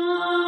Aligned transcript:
Oh. 0.00 0.47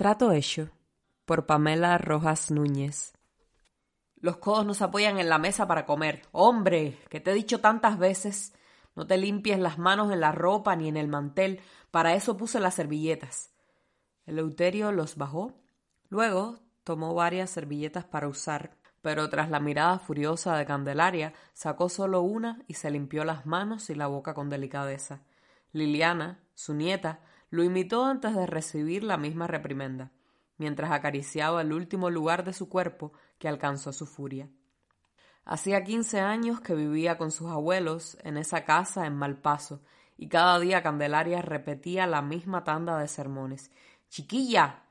Trato 0.00 0.32
hecho 0.32 0.70
por 1.26 1.44
Pamela 1.44 1.98
Rojas 1.98 2.50
Núñez. 2.50 3.12
Los 4.16 4.38
codos 4.38 4.64
no 4.64 4.72
se 4.72 4.84
apoyan 4.84 5.18
en 5.18 5.28
la 5.28 5.36
mesa 5.36 5.68
para 5.68 5.84
comer. 5.84 6.22
Hombre, 6.32 6.98
que 7.10 7.20
te 7.20 7.32
he 7.32 7.34
dicho 7.34 7.60
tantas 7.60 7.98
veces, 7.98 8.54
no 8.96 9.06
te 9.06 9.18
limpies 9.18 9.58
las 9.58 9.76
manos 9.76 10.10
en 10.10 10.20
la 10.20 10.32
ropa 10.32 10.74
ni 10.74 10.88
en 10.88 10.96
el 10.96 11.08
mantel, 11.08 11.60
para 11.90 12.14
eso 12.14 12.38
puse 12.38 12.60
las 12.60 12.76
servilletas. 12.76 13.52
Eleuterio 14.24 14.90
los 14.90 15.16
bajó. 15.16 15.52
Luego 16.08 16.60
tomó 16.82 17.14
varias 17.14 17.50
servilletas 17.50 18.06
para 18.06 18.26
usar, 18.26 18.78
pero 19.02 19.28
tras 19.28 19.50
la 19.50 19.60
mirada 19.60 19.98
furiosa 19.98 20.56
de 20.56 20.64
Candelaria, 20.64 21.34
sacó 21.52 21.90
solo 21.90 22.22
una 22.22 22.64
y 22.66 22.72
se 22.72 22.90
limpió 22.90 23.26
las 23.26 23.44
manos 23.44 23.90
y 23.90 23.94
la 23.94 24.06
boca 24.06 24.32
con 24.32 24.48
delicadeza. 24.48 25.20
Liliana, 25.72 26.42
su 26.54 26.72
nieta, 26.72 27.20
lo 27.50 27.64
imitó 27.64 28.04
antes 28.04 28.34
de 28.34 28.46
recibir 28.46 29.04
la 29.04 29.16
misma 29.16 29.46
reprimenda, 29.46 30.12
mientras 30.56 30.92
acariciaba 30.92 31.62
el 31.62 31.72
último 31.72 32.08
lugar 32.10 32.44
de 32.44 32.52
su 32.52 32.68
cuerpo 32.68 33.12
que 33.38 33.48
alcanzó 33.48 33.92
su 33.92 34.06
furia. 34.06 34.48
Hacía 35.44 35.82
quince 35.82 36.20
años 36.20 36.60
que 36.60 36.74
vivía 36.74 37.18
con 37.18 37.32
sus 37.32 37.50
abuelos 37.50 38.16
en 38.22 38.36
esa 38.36 38.64
casa 38.64 39.06
en 39.06 39.16
Malpaso, 39.16 39.82
y 40.16 40.28
cada 40.28 40.58
día 40.60 40.82
Candelaria 40.82 41.42
repetía 41.42 42.06
la 42.06 42.22
misma 42.22 42.62
tanda 42.62 42.98
de 42.98 43.08
sermones. 43.08 43.70
Chiquilla, 44.08 44.84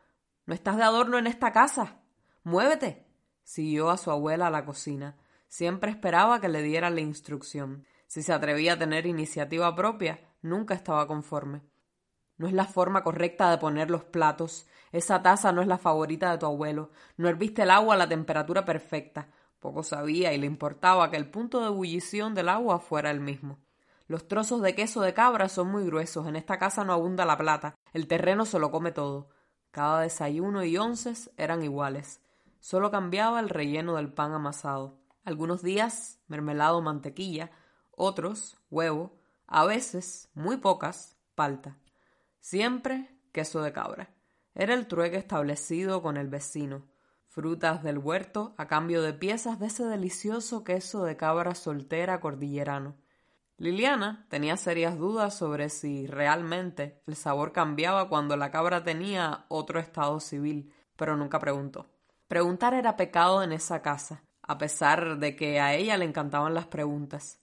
no 0.45 0.55
estás 0.55 0.75
de 0.77 0.83
adorno 0.83 1.19
en 1.19 1.27
esta 1.27 1.51
casa. 1.51 2.01
Muévete. 2.43 3.05
Siguió 3.43 3.91
a 3.91 3.97
su 3.97 4.09
abuela 4.09 4.47
a 4.47 4.49
la 4.49 4.65
cocina. 4.65 5.15
Siempre 5.47 5.91
esperaba 5.91 6.41
que 6.41 6.49
le 6.49 6.63
diera 6.63 6.89
la 6.89 7.01
instrucción. 7.01 7.85
Si 8.07 8.23
se 8.23 8.33
atrevía 8.33 8.73
a 8.73 8.79
tener 8.79 9.05
iniciativa 9.05 9.75
propia, 9.75 10.19
nunca 10.41 10.73
estaba 10.73 11.05
conforme. 11.05 11.61
No 12.39 12.47
es 12.47 12.53
la 12.53 12.65
forma 12.65 13.03
correcta 13.03 13.51
de 13.51 13.57
poner 13.57 13.91
los 13.91 14.05
platos. 14.05 14.65
Esa 14.93 15.21
taza 15.21 15.51
no 15.51 15.61
es 15.61 15.67
la 15.67 15.77
favorita 15.77 16.31
de 16.31 16.37
tu 16.37 16.45
abuelo. 16.45 16.89
No 17.17 17.27
herviste 17.27 17.63
el 17.63 17.69
agua 17.69 17.95
a 17.95 17.97
la 17.97 18.09
temperatura 18.09 18.63
perfecta. 18.63 19.27
Poco 19.59 19.83
sabía 19.83 20.33
y 20.33 20.37
le 20.37 20.47
importaba 20.47 21.11
que 21.11 21.17
el 21.17 21.29
punto 21.29 21.59
de 21.59 21.67
ebullición 21.67 22.33
del 22.33 22.47
agua 22.47 22.79
fuera 22.79 23.11
el 23.11 23.19
mismo. 23.19 23.59
Los 24.07 24.29
trozos 24.29 24.61
de 24.61 24.73
queso 24.73 25.01
de 25.01 25.13
cabra 25.13 25.49
son 25.49 25.67
muy 25.67 25.85
gruesos. 25.85 26.27
En 26.27 26.37
esta 26.37 26.57
casa 26.57 26.85
no 26.85 26.93
abunda 26.93 27.25
la 27.25 27.37
plata. 27.37 27.75
El 27.91 28.07
terreno 28.07 28.45
se 28.45 28.57
lo 28.57 28.71
come 28.71 28.93
todo. 28.93 29.27
Cada 29.71 30.01
desayuno 30.01 30.63
y 30.63 30.77
onces 30.77 31.31
eran 31.35 31.61
iguales. 31.61 32.21
Solo 32.61 32.89
cambiaba 32.89 33.41
el 33.41 33.49
relleno 33.49 33.97
del 33.97 34.13
pan 34.13 34.31
amasado. 34.31 34.97
Algunos 35.25 35.61
días 35.61 36.21
mermelado 36.27 36.77
o 36.77 36.81
mantequilla, 36.81 37.51
otros 37.91 38.57
huevo, 38.71 39.11
a 39.45 39.65
veces, 39.65 40.29
muy 40.33 40.57
pocas, 40.57 41.17
palta. 41.35 41.75
Siempre 42.39 43.09
queso 43.31 43.61
de 43.61 43.73
cabra. 43.73 44.09
Era 44.55 44.73
el 44.73 44.87
trueque 44.87 45.17
establecido 45.17 46.01
con 46.01 46.17
el 46.17 46.27
vecino. 46.27 46.87
Frutas 47.27 47.83
del 47.83 47.97
huerto 47.97 48.55
a 48.57 48.67
cambio 48.67 49.01
de 49.01 49.13
piezas 49.13 49.59
de 49.59 49.67
ese 49.67 49.85
delicioso 49.85 50.63
queso 50.63 51.03
de 51.03 51.15
cabra 51.15 51.53
soltera 51.53 52.19
cordillerano. 52.19 52.97
Liliana 53.57 54.25
tenía 54.29 54.55
serias 54.55 54.97
dudas 54.97 55.37
sobre 55.37 55.69
si 55.69 56.07
realmente 56.07 57.01
el 57.05 57.15
sabor 57.15 57.51
cambiaba 57.51 58.07
cuando 58.07 58.37
la 58.37 58.51
cabra 58.51 58.83
tenía 58.83 59.45
otro 59.49 59.79
estado 59.79 60.19
civil, 60.21 60.73
pero 60.95 61.17
nunca 61.17 61.39
preguntó. 61.39 61.87
Preguntar 62.27 62.73
era 62.73 62.95
pecado 62.95 63.43
en 63.43 63.51
esa 63.51 63.81
casa, 63.81 64.23
a 64.41 64.57
pesar 64.57 65.19
de 65.19 65.35
que 65.35 65.59
a 65.59 65.75
ella 65.75 65.97
le 65.97 66.05
encantaban 66.05 66.53
las 66.53 66.67
preguntas. 66.67 67.41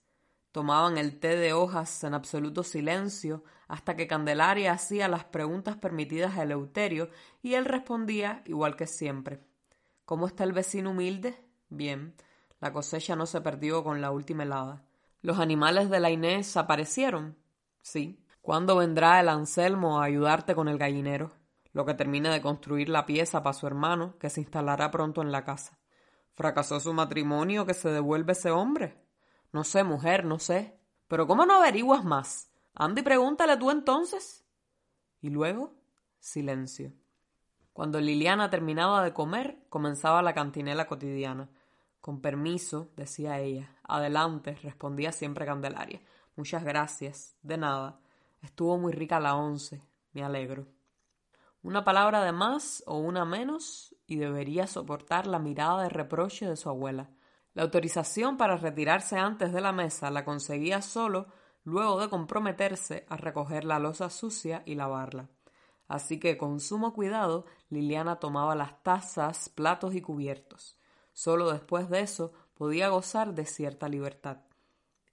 Tomaban 0.57 0.97
el 0.97 1.19
té 1.19 1.35
de 1.35 1.53
hojas 1.53 2.03
en 2.03 2.15
absoluto 2.15 2.63
silencio 2.63 3.43
hasta 3.67 3.95
que 3.95 4.07
Candelaria 4.07 4.71
hacía 4.71 5.07
las 5.07 5.23
preguntas 5.23 5.77
permitidas 5.77 6.35
a 6.35 6.41
Eleuterio 6.41 7.11
y 7.43 7.53
él 7.53 7.63
respondía 7.63 8.41
igual 8.47 8.75
que 8.75 8.87
siempre. 8.87 9.39
¿Cómo 10.03 10.25
está 10.25 10.45
el 10.45 10.53
vecino 10.53 10.89
humilde? 10.89 11.39
Bien. 11.69 12.15
La 12.59 12.73
cosecha 12.73 13.15
no 13.15 13.27
se 13.27 13.39
perdió 13.39 13.83
con 13.83 14.01
la 14.01 14.09
última 14.09 14.41
helada. 14.41 14.83
¿Los 15.21 15.37
animales 15.37 15.91
de 15.91 15.99
la 15.99 16.09
Inés 16.09 16.57
aparecieron? 16.57 17.37
Sí. 17.83 18.19
¿Cuándo 18.41 18.77
vendrá 18.77 19.19
el 19.19 19.29
Anselmo 19.29 20.01
a 20.01 20.05
ayudarte 20.05 20.55
con 20.55 20.69
el 20.69 20.79
gallinero? 20.79 21.33
Lo 21.71 21.85
que 21.85 21.93
termine 21.93 22.29
de 22.29 22.41
construir 22.41 22.89
la 22.89 23.05
pieza 23.05 23.43
para 23.43 23.53
su 23.53 23.67
hermano, 23.67 24.17
que 24.17 24.31
se 24.31 24.41
instalará 24.41 24.89
pronto 24.89 25.21
en 25.21 25.31
la 25.31 25.43
casa. 25.43 25.77
¿Fracasó 26.33 26.79
su 26.79 26.93
matrimonio 26.93 27.67
que 27.67 27.75
se 27.75 27.89
devuelve 27.89 28.31
ese 28.31 28.49
hombre? 28.49 29.06
No 29.57 29.63
sé, 29.63 29.83
mujer, 29.83 30.23
no 30.23 30.37
sé. 30.37 30.77
Pero 31.07 31.25
¿cómo 31.25 31.47
no 31.47 31.55
averiguas 31.55 32.05
más? 32.05 32.51
Anda 32.75 33.01
y 33.01 33.03
pregúntale 33.03 33.57
tú 33.57 33.71
entonces. 33.71 34.45
Y 35.19 35.31
luego, 35.31 35.73
silencio. 36.19 36.93
Cuando 37.73 37.99
Liliana 37.99 38.51
terminaba 38.51 39.03
de 39.03 39.13
comer, 39.13 39.65
comenzaba 39.69 40.21
la 40.21 40.35
cantinela 40.35 40.85
cotidiana. 40.85 41.49
Con 42.01 42.21
permiso, 42.21 42.91
decía 42.95 43.39
ella. 43.39 43.75
Adelante, 43.81 44.53
respondía 44.61 45.11
siempre 45.11 45.47
Candelaria. 45.47 46.03
Muchas 46.35 46.63
gracias. 46.63 47.35
De 47.41 47.57
nada. 47.57 47.99
Estuvo 48.43 48.77
muy 48.77 48.93
rica 48.93 49.19
la 49.19 49.33
once. 49.33 49.81
Me 50.11 50.23
alegro. 50.23 50.67
Una 51.63 51.83
palabra 51.83 52.23
de 52.23 52.31
más 52.31 52.83
o 52.85 52.99
una 52.99 53.25
menos 53.25 53.95
y 54.05 54.17
debería 54.17 54.67
soportar 54.67 55.25
la 55.25 55.39
mirada 55.39 55.81
de 55.81 55.89
reproche 55.89 56.47
de 56.47 56.57
su 56.57 56.69
abuela. 56.69 57.09
La 57.57 57.63
autorización 57.63 58.37
para 58.37 58.55
retirarse 58.55 59.17
antes 59.17 59.51
de 59.51 59.61
la 59.61 59.71
mesa 59.71 60.11
la 60.11 60.23
conseguía 60.23 60.83
solo 60.83 61.25
luego 61.63 61.99
de 61.99 62.07
comprometerse 62.07 63.07
a 63.09 63.17
recoger 63.17 63.65
la 63.65 63.79
losa 63.79 64.11
sucia 64.11 64.61
y 64.67 64.75
lavarla. 64.75 65.27
Así 65.87 66.19
que 66.19 66.37
con 66.37 66.59
sumo 66.59 66.93
cuidado 66.93 67.45
Liliana 67.71 68.17
tomaba 68.17 68.53
las 68.53 68.83
tazas, 68.83 69.49
platos 69.49 69.95
y 69.95 70.01
cubiertos. 70.01 70.77
Solo 71.13 71.51
después 71.51 71.89
de 71.89 72.01
eso 72.01 72.31
podía 72.53 72.89
gozar 72.89 73.33
de 73.33 73.47
cierta 73.47 73.89
libertad. 73.89 74.37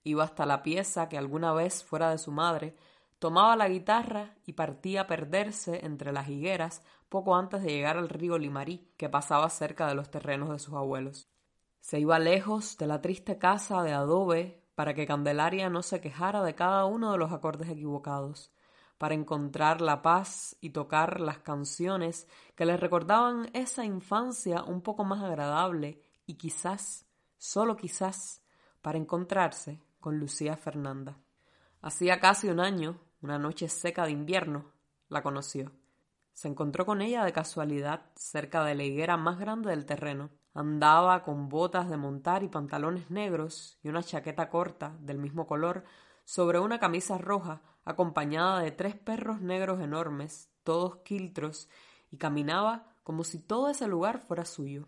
Iba 0.03 0.25
hasta 0.25 0.45
la 0.45 0.61
pieza 0.61 1.09
que 1.09 1.17
alguna 1.17 1.51
vez 1.51 1.83
fuera 1.83 2.11
de 2.11 2.19
su 2.19 2.31
madre, 2.31 2.75
tomaba 3.17 3.55
la 3.55 3.69
guitarra 3.69 4.35
y 4.45 4.53
partía 4.53 5.01
a 5.01 5.07
perderse 5.07 5.83
entre 5.83 6.13
las 6.13 6.29
higueras 6.29 6.83
poco 7.09 7.35
antes 7.35 7.63
de 7.63 7.71
llegar 7.71 7.97
al 7.97 8.07
río 8.07 8.37
Limarí, 8.37 8.87
que 8.97 9.09
pasaba 9.09 9.49
cerca 9.49 9.87
de 9.87 9.95
los 9.95 10.11
terrenos 10.11 10.51
de 10.51 10.59
sus 10.59 10.75
abuelos. 10.75 11.27
Se 11.85 11.99
iba 11.99 12.17
lejos 12.17 12.79
de 12.79 12.87
la 12.87 12.99
triste 12.99 13.37
casa 13.37 13.83
de 13.83 13.93
adobe 13.93 14.59
para 14.73 14.95
que 14.95 15.05
Candelaria 15.05 15.69
no 15.69 15.83
se 15.83 16.01
quejara 16.01 16.41
de 16.41 16.55
cada 16.55 16.85
uno 16.85 17.11
de 17.11 17.19
los 17.19 17.31
acordes 17.31 17.69
equivocados, 17.69 18.51
para 18.97 19.13
encontrar 19.13 19.81
la 19.81 20.01
paz 20.01 20.57
y 20.61 20.71
tocar 20.71 21.21
las 21.21 21.37
canciones 21.37 22.27
que 22.55 22.65
le 22.65 22.75
recordaban 22.75 23.51
esa 23.53 23.85
infancia 23.85 24.63
un 24.63 24.81
poco 24.81 25.03
más 25.03 25.23
agradable 25.23 26.01
y 26.25 26.37
quizás, 26.37 27.05
solo 27.37 27.77
quizás, 27.77 28.41
para 28.81 28.97
encontrarse 28.97 29.79
con 29.99 30.17
Lucía 30.17 30.57
Fernanda. 30.57 31.19
Hacía 31.83 32.19
casi 32.19 32.49
un 32.49 32.61
año, 32.61 32.99
una 33.21 33.37
noche 33.37 33.69
seca 33.69 34.05
de 34.05 34.11
invierno, 34.11 34.71
la 35.07 35.21
conoció. 35.21 35.71
Se 36.33 36.47
encontró 36.47 36.83
con 36.83 37.03
ella 37.03 37.23
de 37.23 37.31
casualidad 37.31 38.09
cerca 38.15 38.63
de 38.63 38.73
la 38.73 38.83
higuera 38.83 39.17
más 39.17 39.37
grande 39.37 39.69
del 39.69 39.85
terreno 39.85 40.31
Andaba 40.55 41.21
con 41.23 41.49
botas 41.49 41.89
de 41.89 41.97
montar 41.97 42.41
y 42.41 42.47
pantalones 42.47 43.11
negros 43.11 43.77
y 43.83 43.89
una 43.89 44.01
chaqueta 44.01 44.49
corta 44.49 44.95
del 45.01 45.17
mismo 45.17 45.47
color 45.47 45.83
sobre 46.23 46.59
una 46.59 46.79
camisa 46.79 47.17
roja 47.17 47.61
acompañada 47.83 48.61
de 48.61 48.71
tres 48.71 48.95
perros 48.95 49.41
negros 49.41 49.81
enormes, 49.81 50.49
todos 50.63 50.99
quiltros, 51.03 51.67
y 52.09 52.15
caminaba 52.15 52.95
como 53.03 53.25
si 53.25 53.37
todo 53.39 53.69
ese 53.69 53.89
lugar 53.89 54.19
fuera 54.19 54.45
suyo. 54.45 54.87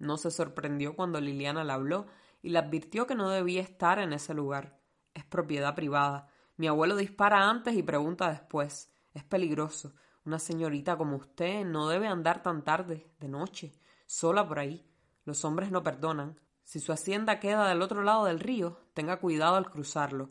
No 0.00 0.16
se 0.16 0.32
sorprendió 0.32 0.96
cuando 0.96 1.20
Liliana 1.20 1.62
le 1.62 1.72
habló 1.72 2.08
y 2.42 2.48
le 2.48 2.58
advirtió 2.58 3.06
que 3.06 3.14
no 3.14 3.30
debía 3.30 3.62
estar 3.62 4.00
en 4.00 4.12
ese 4.12 4.34
lugar. 4.34 4.80
Es 5.14 5.24
propiedad 5.24 5.76
privada. 5.76 6.26
Mi 6.56 6.66
abuelo 6.66 6.96
dispara 6.96 7.48
antes 7.48 7.76
y 7.76 7.84
pregunta 7.84 8.30
después. 8.30 8.92
Es 9.14 9.22
peligroso. 9.22 9.94
Una 10.24 10.40
señorita 10.40 10.96
como 10.96 11.18
usted 11.18 11.64
no 11.64 11.86
debe 11.86 12.08
andar 12.08 12.42
tan 12.42 12.64
tarde, 12.64 13.12
de 13.20 13.28
noche 13.28 13.72
sola 14.12 14.46
por 14.46 14.58
ahí. 14.58 14.86
Los 15.24 15.42
hombres 15.46 15.70
no 15.70 15.82
perdonan. 15.82 16.38
Si 16.64 16.80
su 16.80 16.92
hacienda 16.92 17.40
queda 17.40 17.66
del 17.68 17.80
otro 17.80 18.02
lado 18.02 18.26
del 18.26 18.40
río, 18.40 18.78
tenga 18.92 19.18
cuidado 19.18 19.56
al 19.56 19.70
cruzarlo. 19.70 20.28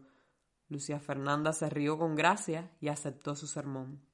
Lucía 0.69 0.99
Fernanda 0.99 1.51
se 1.51 1.67
rió 1.67 1.97
con 1.97 2.15
gracia 2.15 2.71
y 2.79 2.89
aceptó 2.89 3.35
su 3.35 3.47
sermón. 3.47 4.05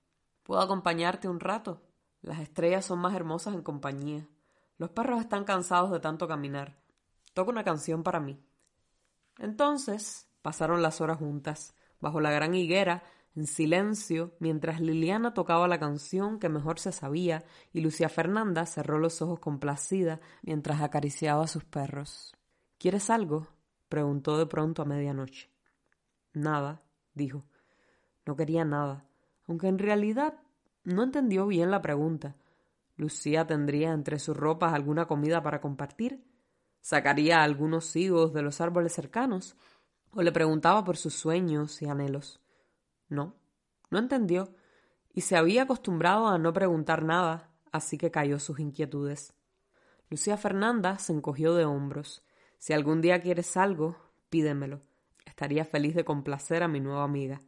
¿Puedo 0.43 0.61
acompañarte 0.61 1.27
un 1.27 1.41
rato? 1.41 1.81
Las 2.21 2.39
estrellas 2.39 2.85
son 2.85 2.99
más 2.99 3.13
hermosas 3.13 3.55
en 3.55 3.61
compañía. 3.61 4.25
Los 4.77 4.91
perros 4.91 5.19
están 5.19 5.43
cansados 5.43 5.91
de 5.91 5.99
tanto 5.99 6.29
caminar. 6.29 6.79
Toca 7.33 7.51
una 7.51 7.65
canción 7.65 8.03
para 8.03 8.21
mí. 8.21 8.41
Entonces 9.37 10.29
pasaron 10.41 10.81
las 10.81 11.01
horas 11.01 11.17
juntas, 11.17 11.75
bajo 11.99 12.21
la 12.21 12.31
gran 12.31 12.55
higuera, 12.55 13.03
en 13.37 13.45
silencio, 13.45 14.33
mientras 14.39 14.81
Liliana 14.81 15.35
tocaba 15.35 15.67
la 15.67 15.79
canción 15.79 16.39
que 16.39 16.49
mejor 16.49 16.79
se 16.79 16.91
sabía 16.91 17.45
y 17.71 17.81
Lucia 17.81 18.09
Fernanda 18.09 18.65
cerró 18.65 18.97
los 18.97 19.21
ojos 19.21 19.39
complacida 19.39 20.19
mientras 20.41 20.81
acariciaba 20.81 21.43
a 21.43 21.47
sus 21.47 21.63
perros. 21.63 22.35
¿Quieres 22.79 23.11
algo? 23.11 23.47
preguntó 23.89 24.39
de 24.39 24.47
pronto 24.47 24.81
a 24.81 24.85
medianoche. 24.85 25.51
Nada, 26.33 26.81
dijo. 27.13 27.45
No 28.25 28.35
quería 28.35 28.65
nada, 28.65 29.05
aunque 29.47 29.67
en 29.67 29.77
realidad 29.77 30.39
no 30.83 31.03
entendió 31.03 31.45
bien 31.45 31.69
la 31.69 31.83
pregunta. 31.83 32.35
Lucía 32.95 33.45
tendría 33.45 33.91
entre 33.93 34.17
sus 34.17 34.35
ropas 34.35 34.73
alguna 34.73 35.05
comida 35.05 35.43
para 35.43 35.61
compartir, 35.61 36.25
sacaría 36.81 37.43
algunos 37.43 37.95
higos 37.95 38.33
de 38.33 38.41
los 38.41 38.61
árboles 38.61 38.93
cercanos, 38.93 39.55
o 40.09 40.23
le 40.23 40.31
preguntaba 40.31 40.83
por 40.83 40.97
sus 40.97 41.13
sueños 41.13 41.83
y 41.83 41.85
anhelos. 41.85 42.41
No, 43.09 43.35
no 43.89 43.99
entendió, 43.99 44.49
y 45.13 45.21
se 45.21 45.35
había 45.35 45.63
acostumbrado 45.63 46.27
a 46.27 46.37
no 46.37 46.53
preguntar 46.53 47.03
nada, 47.03 47.49
así 47.71 47.97
que 47.97 48.11
cayó 48.11 48.37
sus 48.39 48.59
inquietudes. 48.59 49.33
Lucía 50.09 50.37
Fernanda 50.37 50.99
se 50.99 51.13
encogió 51.13 51.55
de 51.55 51.65
hombros. 51.65 52.23
Si 52.59 52.73
algún 52.73 53.01
día 53.01 53.19
quieres 53.19 53.57
algo, 53.57 53.97
pídemelo. 54.29 54.79
Estaría 55.25 55.65
feliz 55.65 55.95
de 55.95 56.05
complacer 56.05 56.63
a 56.63 56.67
mi 56.67 56.79
nueva 56.79 57.03
amiga. 57.03 57.41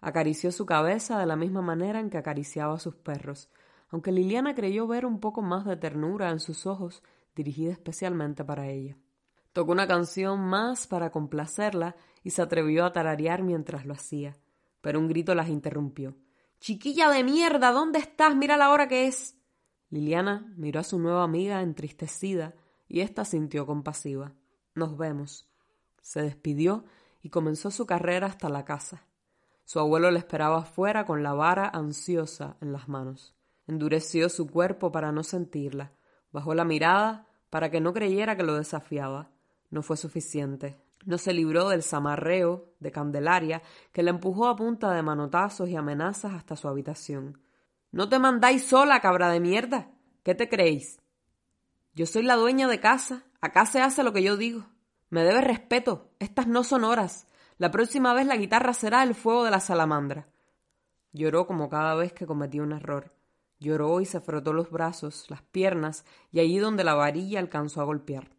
Acarició 0.00 0.52
su 0.52 0.66
cabeza 0.66 1.18
de 1.18 1.26
la 1.26 1.36
misma 1.36 1.62
manera 1.62 2.00
en 2.00 2.10
que 2.10 2.18
acariciaba 2.18 2.74
a 2.74 2.80
sus 2.80 2.94
perros, 2.94 3.50
aunque 3.90 4.12
Liliana 4.12 4.54
creyó 4.54 4.86
ver 4.86 5.04
un 5.04 5.20
poco 5.20 5.42
más 5.42 5.64
de 5.64 5.76
ternura 5.76 6.30
en 6.30 6.40
sus 6.40 6.66
ojos, 6.66 7.02
dirigida 7.34 7.72
especialmente 7.72 8.44
para 8.44 8.68
ella. 8.68 8.96
Tocó 9.52 9.72
una 9.72 9.86
canción 9.86 10.40
más 10.40 10.86
para 10.86 11.10
complacerla 11.10 11.96
y 12.22 12.30
se 12.30 12.42
atrevió 12.42 12.84
a 12.84 12.92
tararear 12.92 13.42
mientras 13.42 13.84
lo 13.86 13.94
hacía 13.94 14.36
pero 14.82 14.98
un 14.98 15.08
grito 15.08 15.34
las 15.34 15.48
interrumpió. 15.48 16.14
Chiquilla 16.60 17.08
de 17.08 17.24
mierda, 17.24 17.72
¿dónde 17.72 17.98
estás? 17.98 18.36
Mira 18.36 18.58
la 18.58 18.70
hora 18.70 18.86
que 18.86 19.06
es. 19.06 19.38
Liliana 19.88 20.52
miró 20.56 20.80
a 20.80 20.84
su 20.84 20.98
nueva 20.98 21.22
amiga 21.22 21.62
entristecida 21.62 22.54
y 22.86 23.00
ésta 23.00 23.24
sintió 23.24 23.64
compasiva. 23.64 24.34
Nos 24.74 24.98
vemos. 24.98 25.48
Se 26.02 26.20
despidió 26.20 26.84
y 27.22 27.30
comenzó 27.30 27.70
su 27.70 27.86
carrera 27.86 28.26
hasta 28.26 28.48
la 28.48 28.64
casa. 28.64 29.06
Su 29.64 29.78
abuelo 29.78 30.10
le 30.10 30.18
esperaba 30.18 30.58
afuera 30.58 31.06
con 31.06 31.22
la 31.22 31.32
vara 31.32 31.68
ansiosa 31.68 32.56
en 32.60 32.72
las 32.72 32.88
manos. 32.88 33.34
Endureció 33.66 34.28
su 34.28 34.46
cuerpo 34.48 34.92
para 34.92 35.12
no 35.12 35.22
sentirla. 35.22 35.92
Bajó 36.32 36.54
la 36.54 36.64
mirada 36.64 37.26
para 37.50 37.70
que 37.70 37.80
no 37.80 37.92
creyera 37.92 38.36
que 38.36 38.42
lo 38.42 38.54
desafiaba. 38.54 39.30
No 39.70 39.82
fue 39.82 39.96
suficiente. 39.96 40.80
No 41.04 41.18
se 41.18 41.32
libró 41.32 41.68
del 41.68 41.82
zamarreo 41.82 42.72
de 42.80 42.92
Candelaria, 42.92 43.62
que 43.92 44.02
la 44.02 44.10
empujó 44.10 44.48
a 44.48 44.56
punta 44.56 44.92
de 44.92 45.02
manotazos 45.02 45.68
y 45.68 45.76
amenazas 45.76 46.32
hasta 46.32 46.56
su 46.56 46.68
habitación. 46.68 47.40
No 47.90 48.08
te 48.08 48.18
mandáis 48.18 48.64
sola, 48.64 49.00
cabra 49.00 49.30
de 49.30 49.40
mierda. 49.40 49.90
¿Qué 50.22 50.34
te 50.34 50.48
creéis? 50.48 51.00
Yo 51.94 52.06
soy 52.06 52.22
la 52.22 52.36
dueña 52.36 52.68
de 52.68 52.80
casa. 52.80 53.24
Acá 53.40 53.66
se 53.66 53.80
hace 53.80 54.02
lo 54.02 54.12
que 54.12 54.22
yo 54.22 54.36
digo. 54.36 54.66
Me 55.10 55.24
debe 55.24 55.42
respeto. 55.42 56.10
Estas 56.18 56.46
no 56.46 56.64
son 56.64 56.84
horas. 56.84 57.26
La 57.58 57.70
próxima 57.70 58.14
vez 58.14 58.26
la 58.26 58.36
guitarra 58.36 58.72
será 58.72 59.02
el 59.02 59.14
fuego 59.14 59.44
de 59.44 59.50
la 59.50 59.60
salamandra. 59.60 60.28
Lloró 61.12 61.46
como 61.46 61.68
cada 61.68 61.94
vez 61.94 62.12
que 62.12 62.26
cometía 62.26 62.62
un 62.62 62.72
error. 62.72 63.12
Lloró 63.60 64.00
y 64.00 64.06
se 64.06 64.20
frotó 64.20 64.52
los 64.52 64.70
brazos, 64.70 65.26
las 65.28 65.42
piernas 65.42 66.04
y 66.32 66.40
allí 66.40 66.58
donde 66.58 66.82
la 66.82 66.94
varilla 66.94 67.38
alcanzó 67.38 67.80
a 67.80 67.84
golpear. 67.84 68.30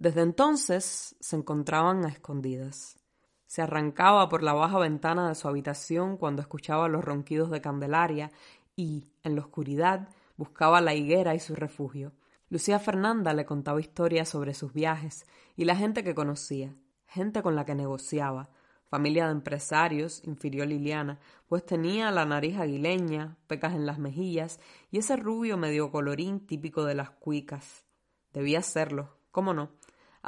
Desde 0.00 0.20
entonces 0.20 1.16
se 1.18 1.34
encontraban 1.34 2.04
a 2.04 2.08
escondidas. 2.08 3.00
Se 3.48 3.62
arrancaba 3.62 4.28
por 4.28 4.44
la 4.44 4.52
baja 4.52 4.78
ventana 4.78 5.28
de 5.28 5.34
su 5.34 5.48
habitación 5.48 6.16
cuando 6.16 6.40
escuchaba 6.40 6.86
los 6.86 7.04
ronquidos 7.04 7.50
de 7.50 7.60
Candelaria 7.60 8.30
y, 8.76 9.10
en 9.24 9.34
la 9.34 9.40
oscuridad, 9.40 10.08
buscaba 10.36 10.80
la 10.80 10.94
higuera 10.94 11.34
y 11.34 11.40
su 11.40 11.56
refugio. 11.56 12.12
Lucía 12.48 12.78
Fernanda 12.78 13.34
le 13.34 13.44
contaba 13.44 13.80
historias 13.80 14.28
sobre 14.28 14.54
sus 14.54 14.72
viajes 14.72 15.26
y 15.56 15.64
la 15.64 15.74
gente 15.74 16.04
que 16.04 16.14
conocía, 16.14 16.76
gente 17.08 17.42
con 17.42 17.56
la 17.56 17.64
que 17.64 17.74
negociaba, 17.74 18.50
familia 18.84 19.26
de 19.26 19.32
empresarios, 19.32 20.22
infirió 20.22 20.64
Liliana, 20.64 21.18
pues 21.48 21.66
tenía 21.66 22.12
la 22.12 22.24
nariz 22.24 22.56
aguileña, 22.56 23.36
pecas 23.48 23.74
en 23.74 23.84
las 23.84 23.98
mejillas 23.98 24.60
y 24.92 24.98
ese 24.98 25.16
rubio 25.16 25.56
medio 25.56 25.90
colorín 25.90 26.46
típico 26.46 26.84
de 26.84 26.94
las 26.94 27.10
cuicas. 27.10 27.84
Debía 28.32 28.62
serlo, 28.62 29.18
cómo 29.32 29.54
no, 29.54 29.70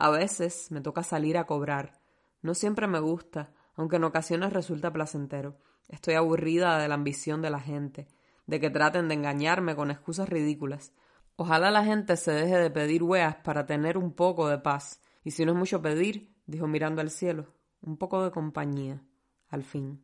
a 0.00 0.08
veces 0.08 0.70
me 0.70 0.80
toca 0.80 1.02
salir 1.02 1.36
a 1.36 1.44
cobrar. 1.44 2.00
No 2.40 2.54
siempre 2.54 2.86
me 2.86 3.00
gusta, 3.00 3.52
aunque 3.74 3.96
en 3.96 4.04
ocasiones 4.04 4.54
resulta 4.54 4.90
placentero. 4.90 5.58
Estoy 5.88 6.14
aburrida 6.14 6.78
de 6.78 6.88
la 6.88 6.94
ambición 6.94 7.42
de 7.42 7.50
la 7.50 7.60
gente, 7.60 8.08
de 8.46 8.60
que 8.60 8.70
traten 8.70 9.08
de 9.08 9.14
engañarme 9.14 9.76
con 9.76 9.90
excusas 9.90 10.30
ridículas. 10.30 10.94
Ojalá 11.36 11.70
la 11.70 11.84
gente 11.84 12.16
se 12.16 12.32
deje 12.32 12.56
de 12.56 12.70
pedir 12.70 13.02
weas 13.02 13.36
para 13.36 13.66
tener 13.66 13.98
un 13.98 14.14
poco 14.14 14.48
de 14.48 14.56
paz. 14.56 15.02
Y 15.22 15.32
si 15.32 15.44
no 15.44 15.52
es 15.52 15.58
mucho 15.58 15.82
pedir, 15.82 16.34
dijo 16.46 16.66
mirando 16.66 17.02
al 17.02 17.10
cielo, 17.10 17.48
un 17.82 17.98
poco 17.98 18.24
de 18.24 18.30
compañía, 18.30 19.02
al 19.50 19.64
fin. 19.64 20.02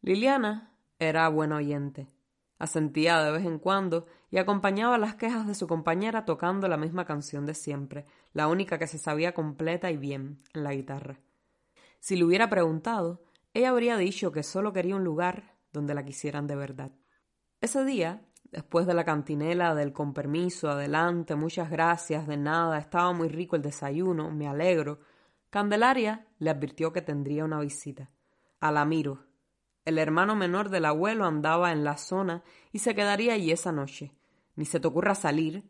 Liliana 0.00 0.72
era 1.00 1.28
buena 1.28 1.56
oyente. 1.56 2.06
Asentía 2.58 3.22
de 3.22 3.32
vez 3.32 3.44
en 3.44 3.58
cuando 3.58 4.06
y 4.30 4.38
acompañaba 4.38 4.98
las 4.98 5.14
quejas 5.14 5.46
de 5.46 5.54
su 5.54 5.66
compañera 5.66 6.24
tocando 6.24 6.68
la 6.68 6.76
misma 6.76 7.04
canción 7.04 7.44
de 7.46 7.54
siempre, 7.54 8.04
la 8.32 8.48
única 8.48 8.78
que 8.78 8.86
se 8.86 8.98
sabía 8.98 9.34
completa 9.34 9.90
y 9.90 9.96
bien 9.96 10.42
en 10.54 10.64
la 10.64 10.72
guitarra. 10.72 11.18
Si 12.00 12.16
le 12.16 12.24
hubiera 12.24 12.48
preguntado, 12.48 13.22
ella 13.52 13.70
habría 13.70 13.96
dicho 13.96 14.32
que 14.32 14.42
solo 14.42 14.72
quería 14.72 14.96
un 14.96 15.04
lugar 15.04 15.54
donde 15.72 15.94
la 15.94 16.04
quisieran 16.04 16.46
de 16.46 16.56
verdad. 16.56 16.92
Ese 17.60 17.84
día, 17.84 18.22
después 18.50 18.86
de 18.86 18.94
la 18.94 19.04
cantinela 19.04 19.74
del 19.74 19.92
con 19.92 20.14
permiso, 20.14 20.70
adelante, 20.70 21.34
muchas 21.36 21.70
gracias, 21.70 22.26
de 22.26 22.36
nada, 22.36 22.78
estaba 22.78 23.12
muy 23.12 23.28
rico 23.28 23.56
el 23.56 23.62
desayuno, 23.62 24.30
me 24.30 24.48
alegro, 24.48 25.00
Candelaria 25.50 26.26
le 26.38 26.50
advirtió 26.50 26.92
que 26.92 27.02
tendría 27.02 27.44
una 27.44 27.60
visita. 27.60 28.10
Alamiro, 28.60 29.25
el 29.86 29.98
hermano 29.98 30.34
menor 30.34 30.68
del 30.68 30.84
abuelo 30.84 31.24
andaba 31.24 31.70
en 31.72 31.84
la 31.84 31.96
zona 31.96 32.42
y 32.72 32.80
se 32.80 32.94
quedaría 32.96 33.34
allí 33.34 33.52
esa 33.52 33.70
noche. 33.70 34.12
Ni 34.56 34.64
se 34.64 34.80
te 34.80 34.88
ocurra 34.88 35.14
salir. 35.14 35.62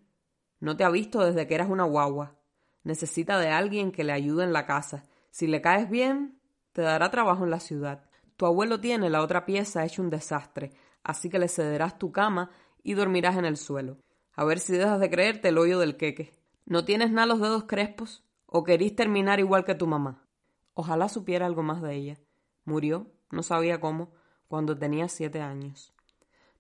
No 0.58 0.74
te 0.74 0.84
ha 0.84 0.90
visto 0.90 1.20
desde 1.20 1.46
que 1.46 1.54
eras 1.54 1.68
una 1.68 1.84
guagua. 1.84 2.34
Necesita 2.82 3.38
de 3.38 3.50
alguien 3.50 3.92
que 3.92 4.04
le 4.04 4.12
ayude 4.12 4.44
en 4.44 4.54
la 4.54 4.64
casa. 4.64 5.04
Si 5.30 5.46
le 5.46 5.60
caes 5.60 5.90
bien, 5.90 6.40
te 6.72 6.80
dará 6.80 7.10
trabajo 7.10 7.44
en 7.44 7.50
la 7.50 7.60
ciudad. 7.60 8.08
Tu 8.36 8.46
abuelo 8.46 8.80
tiene 8.80 9.10
la 9.10 9.20
otra 9.20 9.44
pieza 9.44 9.84
hecho 9.84 10.00
un 10.00 10.08
desastre, 10.08 10.72
así 11.02 11.28
que 11.28 11.38
le 11.38 11.48
cederás 11.48 11.98
tu 11.98 12.10
cama 12.10 12.50
y 12.82 12.94
dormirás 12.94 13.36
en 13.36 13.44
el 13.44 13.58
suelo. 13.58 13.98
A 14.32 14.44
ver 14.44 14.60
si 14.60 14.72
dejas 14.72 14.98
de 14.98 15.10
creerte 15.10 15.48
el 15.48 15.58
hoyo 15.58 15.78
del 15.78 15.98
queque. 15.98 16.32
¿No 16.64 16.86
tienes 16.86 17.10
nada 17.10 17.26
los 17.26 17.40
dedos 17.40 17.64
crespos? 17.64 18.24
¿O 18.46 18.64
querís 18.64 18.96
terminar 18.96 19.40
igual 19.40 19.66
que 19.66 19.74
tu 19.74 19.86
mamá? 19.86 20.26
Ojalá 20.72 21.10
supiera 21.10 21.44
algo 21.44 21.62
más 21.62 21.82
de 21.82 21.94
ella. 21.94 22.18
Murió 22.64 23.10
no 23.30 23.42
sabía 23.42 23.80
cómo, 23.80 24.12
cuando 24.48 24.76
tenía 24.78 25.08
siete 25.08 25.40
años. 25.40 25.92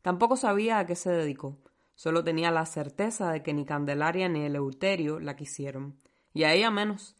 Tampoco 0.02 0.36
sabía 0.36 0.78
a 0.78 0.86
qué 0.86 0.94
se 0.94 1.10
dedicó, 1.10 1.58
solo 1.94 2.22
tenía 2.22 2.50
la 2.50 2.66
certeza 2.66 3.30
de 3.30 3.42
que 3.42 3.54
ni 3.54 3.64
Candelaria 3.64 4.28
ni 4.28 4.44
Eleuterio 4.44 5.18
la 5.18 5.36
quisieron, 5.36 5.98
y 6.32 6.44
a 6.44 6.52
ella 6.52 6.70
menos, 6.70 7.16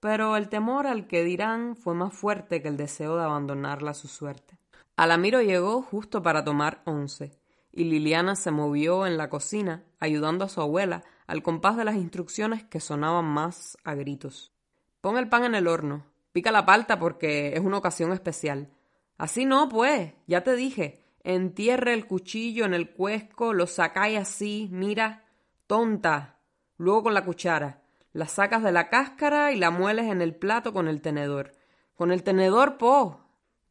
pero 0.00 0.36
el 0.36 0.48
temor 0.48 0.86
al 0.86 1.06
que 1.06 1.24
dirán 1.24 1.76
fue 1.76 1.94
más 1.94 2.14
fuerte 2.14 2.62
que 2.62 2.68
el 2.68 2.76
deseo 2.76 3.16
de 3.16 3.24
abandonarla 3.24 3.90
a 3.90 3.94
su 3.94 4.08
suerte. 4.08 4.58
Alamiro 4.96 5.42
llegó 5.42 5.82
justo 5.82 6.22
para 6.22 6.44
tomar 6.44 6.82
once, 6.84 7.38
y 7.72 7.84
Liliana 7.84 8.36
se 8.36 8.50
movió 8.50 9.06
en 9.06 9.16
la 9.16 9.28
cocina, 9.28 9.84
ayudando 9.98 10.44
a 10.44 10.48
su 10.48 10.60
abuela 10.60 11.04
al 11.26 11.42
compás 11.42 11.76
de 11.76 11.84
las 11.84 11.94
instrucciones 11.94 12.64
que 12.64 12.80
sonaban 12.80 13.24
más 13.24 13.78
a 13.84 13.94
gritos. 13.94 14.52
Pon 15.00 15.16
el 15.16 15.28
pan 15.28 15.44
en 15.44 15.54
el 15.54 15.68
horno, 15.68 16.04
pica 16.32 16.50
la 16.50 16.66
palta 16.66 16.98
porque 16.98 17.54
es 17.54 17.60
una 17.60 17.78
ocasión 17.78 18.12
especial. 18.12 18.70
Así 19.20 19.44
no, 19.44 19.68
pues, 19.68 20.14
ya 20.26 20.42
te 20.44 20.56
dije. 20.56 21.04
Entierre 21.22 21.92
el 21.92 22.06
cuchillo 22.06 22.64
en 22.64 22.72
el 22.72 22.94
cuesco, 22.94 23.52
lo 23.52 23.66
sacáis 23.66 24.18
así, 24.18 24.70
mira, 24.72 25.26
tonta. 25.66 26.38
Luego 26.78 27.02
con 27.02 27.12
la 27.12 27.26
cuchara. 27.26 27.82
La 28.14 28.26
sacas 28.26 28.62
de 28.62 28.72
la 28.72 28.88
cáscara 28.88 29.52
y 29.52 29.58
la 29.58 29.70
mueles 29.70 30.06
en 30.06 30.22
el 30.22 30.34
plato 30.34 30.72
con 30.72 30.88
el 30.88 31.02
tenedor. 31.02 31.52
Con 31.96 32.12
el 32.12 32.22
tenedor, 32.22 32.78
po. 32.78 33.20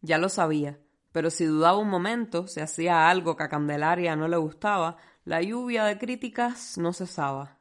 Ya 0.02 0.20
lo 0.20 0.30
sabía. 0.30 0.78
Pero 1.12 1.32
si 1.32 1.46
dudaba 1.46 1.80
un 1.80 1.90
momento, 1.90 2.46
si 2.46 2.60
hacía 2.60 3.10
algo 3.10 3.36
que 3.36 3.46
a 3.46 3.50
Candelaria 3.50 4.16
no 4.16 4.28
le 4.28 4.38
gustaba, 4.38 4.98
la 5.26 5.42
lluvia 5.42 5.84
de 5.86 5.98
críticas 5.98 6.78
no 6.78 6.94
cesaba. 6.94 7.58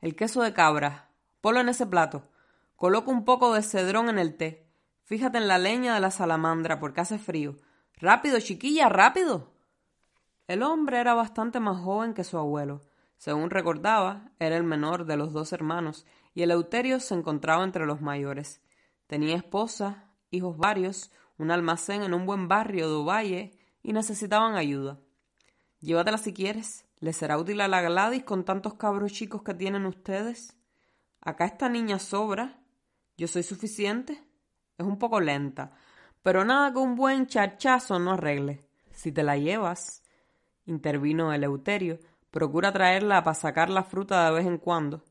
El 0.00 0.14
queso 0.14 0.40
de 0.40 0.52
cabra. 0.52 1.10
Ponlo 1.40 1.58
en 1.58 1.68
ese 1.68 1.84
plato. 1.84 2.28
Coloca 2.76 3.10
un 3.10 3.24
poco 3.24 3.54
de 3.54 3.62
cedrón 3.62 4.08
en 4.08 4.20
el 4.20 4.36
té. 4.36 4.67
Fíjate 5.08 5.38
en 5.38 5.48
la 5.48 5.56
leña 5.56 5.94
de 5.94 6.00
la 6.00 6.10
salamandra 6.10 6.78
porque 6.78 7.00
hace 7.00 7.18
frío. 7.18 7.56
Rápido, 7.96 8.38
chiquilla, 8.40 8.90
rápido. 8.90 9.54
El 10.46 10.62
hombre 10.62 11.00
era 11.00 11.14
bastante 11.14 11.60
más 11.60 11.80
joven 11.80 12.12
que 12.12 12.24
su 12.24 12.36
abuelo. 12.36 12.82
Según 13.16 13.48
recordaba, 13.48 14.32
era 14.38 14.58
el 14.58 14.64
menor 14.64 15.06
de 15.06 15.16
los 15.16 15.32
dos 15.32 15.54
hermanos, 15.54 16.04
y 16.34 16.42
Eleuterio 16.42 17.00
se 17.00 17.14
encontraba 17.14 17.64
entre 17.64 17.86
los 17.86 18.02
mayores. 18.02 18.60
Tenía 19.06 19.34
esposa, 19.34 20.12
hijos 20.30 20.58
varios, 20.58 21.10
un 21.38 21.52
almacén 21.52 22.02
en 22.02 22.12
un 22.12 22.26
buen 22.26 22.46
barrio 22.46 22.90
de 22.90 22.96
Ovalle 22.96 23.58
y 23.82 23.94
necesitaban 23.94 24.56
ayuda. 24.56 25.00
Llévatela 25.80 26.18
si 26.18 26.34
quieres. 26.34 26.84
¿Le 27.00 27.14
será 27.14 27.38
útil 27.38 27.62
a 27.62 27.68
la 27.68 27.80
Gladys 27.80 28.24
con 28.24 28.44
tantos 28.44 28.74
cabros 28.74 29.12
chicos 29.12 29.42
que 29.42 29.54
tienen 29.54 29.86
ustedes? 29.86 30.54
Acá 31.22 31.46
esta 31.46 31.70
niña 31.70 31.98
sobra. 31.98 32.60
Yo 33.16 33.26
soy 33.26 33.42
suficiente. 33.42 34.27
Es 34.78 34.86
un 34.86 34.96
poco 34.96 35.20
lenta, 35.20 35.72
pero 36.22 36.44
nada 36.44 36.72
que 36.72 36.78
un 36.78 36.94
buen 36.94 37.26
chachazo 37.26 37.98
no 37.98 38.12
arregle. 38.12 38.64
Si 38.92 39.10
te 39.10 39.24
la 39.24 39.36
llevas, 39.36 40.04
intervino 40.66 41.32
Eleuterio, 41.32 41.98
procura 42.30 42.72
traerla 42.72 43.24
para 43.24 43.34
sacar 43.34 43.70
la 43.70 43.82
fruta 43.82 44.24
de 44.24 44.36
vez 44.36 44.46
en 44.46 44.58
cuando. 44.58 45.04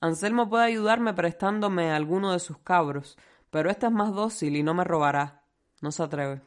Anselmo 0.00 0.50
puede 0.50 0.64
ayudarme 0.64 1.14
prestándome 1.14 1.90
alguno 1.90 2.32
de 2.32 2.38
sus 2.38 2.58
cabros, 2.58 3.16
pero 3.50 3.70
esta 3.70 3.86
es 3.86 3.92
más 3.92 4.12
dócil 4.12 4.56
y 4.56 4.62
no 4.62 4.74
me 4.74 4.84
robará. 4.84 5.42
No 5.80 5.90
se 5.90 6.02
atreve. 6.02 6.42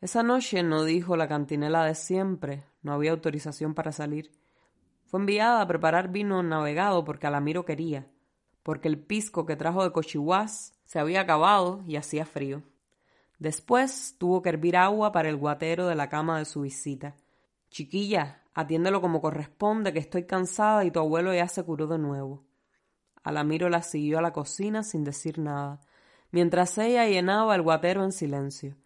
Esa 0.00 0.22
noche 0.22 0.62
no 0.62 0.82
dijo 0.82 1.16
la 1.16 1.28
cantinela 1.28 1.84
de 1.84 1.94
siempre, 1.94 2.64
no 2.82 2.92
había 2.92 3.12
autorización 3.12 3.74
para 3.74 3.92
salir. 3.92 4.32
Fue 5.04 5.20
enviada 5.20 5.60
a 5.60 5.66
preparar 5.68 6.10
vino 6.10 6.42
navegado 6.42 7.04
porque 7.04 7.28
Alamiro 7.28 7.64
quería, 7.64 8.08
porque 8.64 8.88
el 8.88 8.98
pisco 8.98 9.46
que 9.46 9.56
trajo 9.56 9.84
de 9.84 9.92
Cochihuás 9.92 10.75
se 10.86 10.98
había 10.98 11.20
acabado 11.20 11.82
y 11.86 11.96
hacía 11.96 12.24
frío. 12.24 12.62
Después 13.38 14.16
tuvo 14.18 14.40
que 14.40 14.48
hervir 14.48 14.76
agua 14.76 15.12
para 15.12 15.28
el 15.28 15.36
guatero 15.36 15.86
de 15.86 15.94
la 15.94 16.08
cama 16.08 16.38
de 16.38 16.46
su 16.46 16.62
visita. 16.62 17.16
Chiquilla, 17.68 18.42
atiéndelo 18.54 19.02
como 19.02 19.20
corresponde, 19.20 19.92
que 19.92 19.98
estoy 19.98 20.24
cansada 20.24 20.84
y 20.84 20.90
tu 20.90 21.00
abuelo 21.00 21.34
ya 21.34 21.48
se 21.48 21.62
curó 21.62 21.86
de 21.86 21.98
nuevo. 21.98 22.46
Alamiro 23.22 23.68
la 23.68 23.82
siguió 23.82 24.18
a 24.18 24.22
la 24.22 24.32
cocina 24.32 24.82
sin 24.82 25.04
decir 25.04 25.38
nada, 25.38 25.80
mientras 26.30 26.78
ella 26.78 27.06
llenaba 27.06 27.54
el 27.54 27.62
guatero 27.62 28.04
en 28.04 28.12
silencio. 28.12 28.76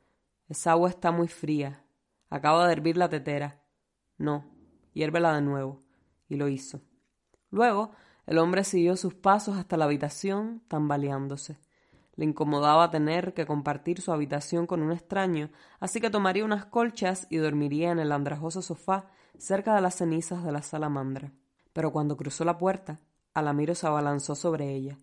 Esa 0.49 0.73
agua 0.73 0.89
está 0.89 1.13
muy 1.13 1.29
fría. 1.29 1.85
Acaba 2.29 2.67
de 2.67 2.73
hervir 2.73 2.97
la 2.97 3.09
tetera. 3.09 3.63
No, 4.19 4.45
hiérvela 4.95 5.35
de 5.35 5.43
nuevo. 5.43 5.83
Y 6.29 6.37
lo 6.37 6.49
hizo. 6.49 6.81
Luego, 7.51 7.93
el 8.27 8.39
hombre 8.39 8.65
siguió 8.65 8.97
sus 8.97 9.15
pasos 9.15 9.57
hasta 9.57 9.77
la 9.77 9.85
habitación, 9.85 10.63
tambaleándose. 10.69 11.59
Le 12.21 12.27
incomodaba 12.27 12.91
tener 12.91 13.33
que 13.33 13.47
compartir 13.47 14.03
su 14.03 14.13
habitación 14.13 14.67
con 14.67 14.83
un 14.83 14.93
extraño, 14.93 15.49
así 15.79 16.03
que 16.03 16.11
tomaría 16.11 16.45
unas 16.45 16.67
colchas 16.67 17.27
y 17.31 17.39
dormiría 17.39 17.93
en 17.93 17.99
el 17.99 18.13
andrajoso 18.13 18.61
sofá 18.61 19.07
cerca 19.39 19.75
de 19.75 19.81
las 19.81 19.95
cenizas 19.95 20.45
de 20.45 20.53
la 20.53 20.61
salamandra. 20.61 21.33
Pero 21.73 21.93
cuando 21.93 22.19
cruzó 22.19 22.45
la 22.45 22.59
puerta, 22.59 23.01
Alamiro 23.33 23.75
se 23.75 23.87
abalanzó 23.87 24.35
sobre 24.35 24.71
ella. 24.71 24.99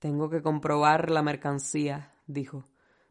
Tengo 0.00 0.28
que 0.28 0.42
comprobar 0.42 1.08
la 1.12 1.22
mercancía, 1.22 2.14
dijo, 2.26 2.64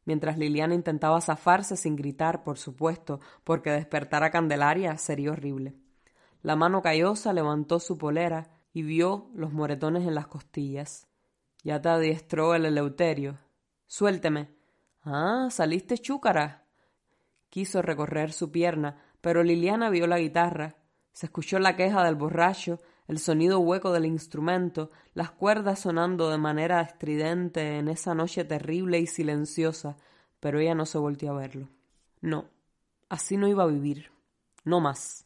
mientras 0.03 0.37
Liliana 0.37 0.75
intentaba 0.75 1.21
zafarse 1.21 1.77
sin 1.77 1.95
gritar, 1.95 2.43
por 2.43 2.57
supuesto, 2.57 3.21
porque 3.45 3.69
despertar 3.69 4.21
a 4.25 4.31
Candelaria 4.31 4.97
sería 4.97 5.31
horrible. 5.31 5.75
La 6.41 6.57
mano 6.57 6.81
callosa 6.81 7.31
levantó 7.31 7.79
su 7.79 7.97
polera 7.97 8.49
y 8.73 8.81
vio 8.81 9.29
los 9.33 9.53
moretones 9.53 10.05
en 10.05 10.15
las 10.15 10.27
costillas. 10.27 11.08
Ya 11.63 11.81
te 11.81 11.89
adiestró 11.89 12.55
el 12.55 12.65
Eleuterio. 12.65 13.37
Suélteme. 13.87 14.49
Ah, 15.03 15.47
saliste 15.49 15.97
chúcara. 15.97 16.65
Quiso 17.49 17.81
recorrer 17.81 18.31
su 18.31 18.51
pierna, 18.51 19.01
pero 19.21 19.43
Liliana 19.43 19.89
vio 19.89 20.07
la 20.07 20.19
guitarra. 20.19 20.75
Se 21.11 21.25
escuchó 21.25 21.59
la 21.59 21.75
queja 21.75 22.03
del 22.03 22.15
borracho, 22.15 22.79
el 23.07 23.19
sonido 23.19 23.59
hueco 23.59 23.91
del 23.91 24.05
instrumento, 24.05 24.91
las 25.13 25.31
cuerdas 25.31 25.79
sonando 25.79 26.29
de 26.29 26.37
manera 26.37 26.79
estridente 26.81 27.77
en 27.77 27.87
esa 27.87 28.13
noche 28.13 28.45
terrible 28.45 28.99
y 28.99 29.07
silenciosa, 29.07 29.97
pero 30.39 30.59
ella 30.59 30.75
no 30.75 30.85
se 30.85 30.99
volvió 30.99 31.31
a 31.31 31.39
verlo. 31.39 31.67
No, 32.21 32.45
así 33.09 33.35
no 33.35 33.47
iba 33.47 33.63
a 33.63 33.67
vivir. 33.67 34.11
No 34.63 34.79
más. 34.79 35.25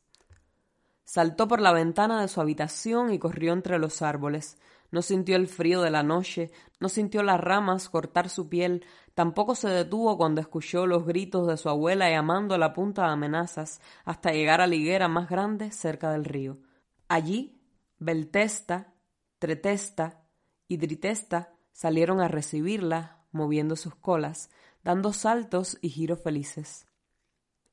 Saltó 1.03 1.47
por 1.47 1.59
la 1.59 1.73
ventana 1.73 2.21
de 2.21 2.27
su 2.27 2.39
habitación 2.39 3.11
y 3.11 3.19
corrió 3.19 3.53
entre 3.53 3.77
los 3.77 4.01
árboles 4.01 4.57
no 4.93 5.01
sintió 5.01 5.37
el 5.37 5.47
frío 5.47 5.81
de 5.81 5.89
la 5.89 6.03
noche, 6.03 6.51
no 6.79 6.87
sintió 6.87 7.23
las 7.23 7.41
ramas 7.41 7.89
cortar 7.89 8.29
su 8.29 8.47
piel, 8.47 8.85
tampoco 9.15 9.55
se 9.55 9.67
detuvo 9.67 10.17
cuando 10.17 10.39
escuchó 10.39 10.85
los 10.85 11.03
gritos 11.03 11.47
de 11.47 11.57
su 11.57 11.67
abuela 11.67 12.11
llamando 12.11 12.53
a 12.53 12.59
la 12.59 12.73
punta 12.73 13.07
de 13.07 13.13
amenazas 13.13 13.81
hasta 14.05 14.33
llegar 14.33 14.61
a 14.61 14.67
la 14.67 14.75
higuera 14.75 15.07
más 15.07 15.31
grande 15.31 15.71
cerca 15.71 16.11
del 16.11 16.25
río. 16.25 16.59
Allí, 17.07 17.59
Beltesta, 17.97 18.93
Tretesta 19.39 20.27
y 20.67 20.77
Dritesta 20.77 21.55
salieron 21.71 22.21
a 22.21 22.27
recibirla, 22.27 23.25
moviendo 23.31 23.75
sus 23.75 23.95
colas, 23.95 24.51
dando 24.83 25.11
saltos 25.11 25.79
y 25.81 25.89
giros 25.89 26.21
felices. 26.21 26.85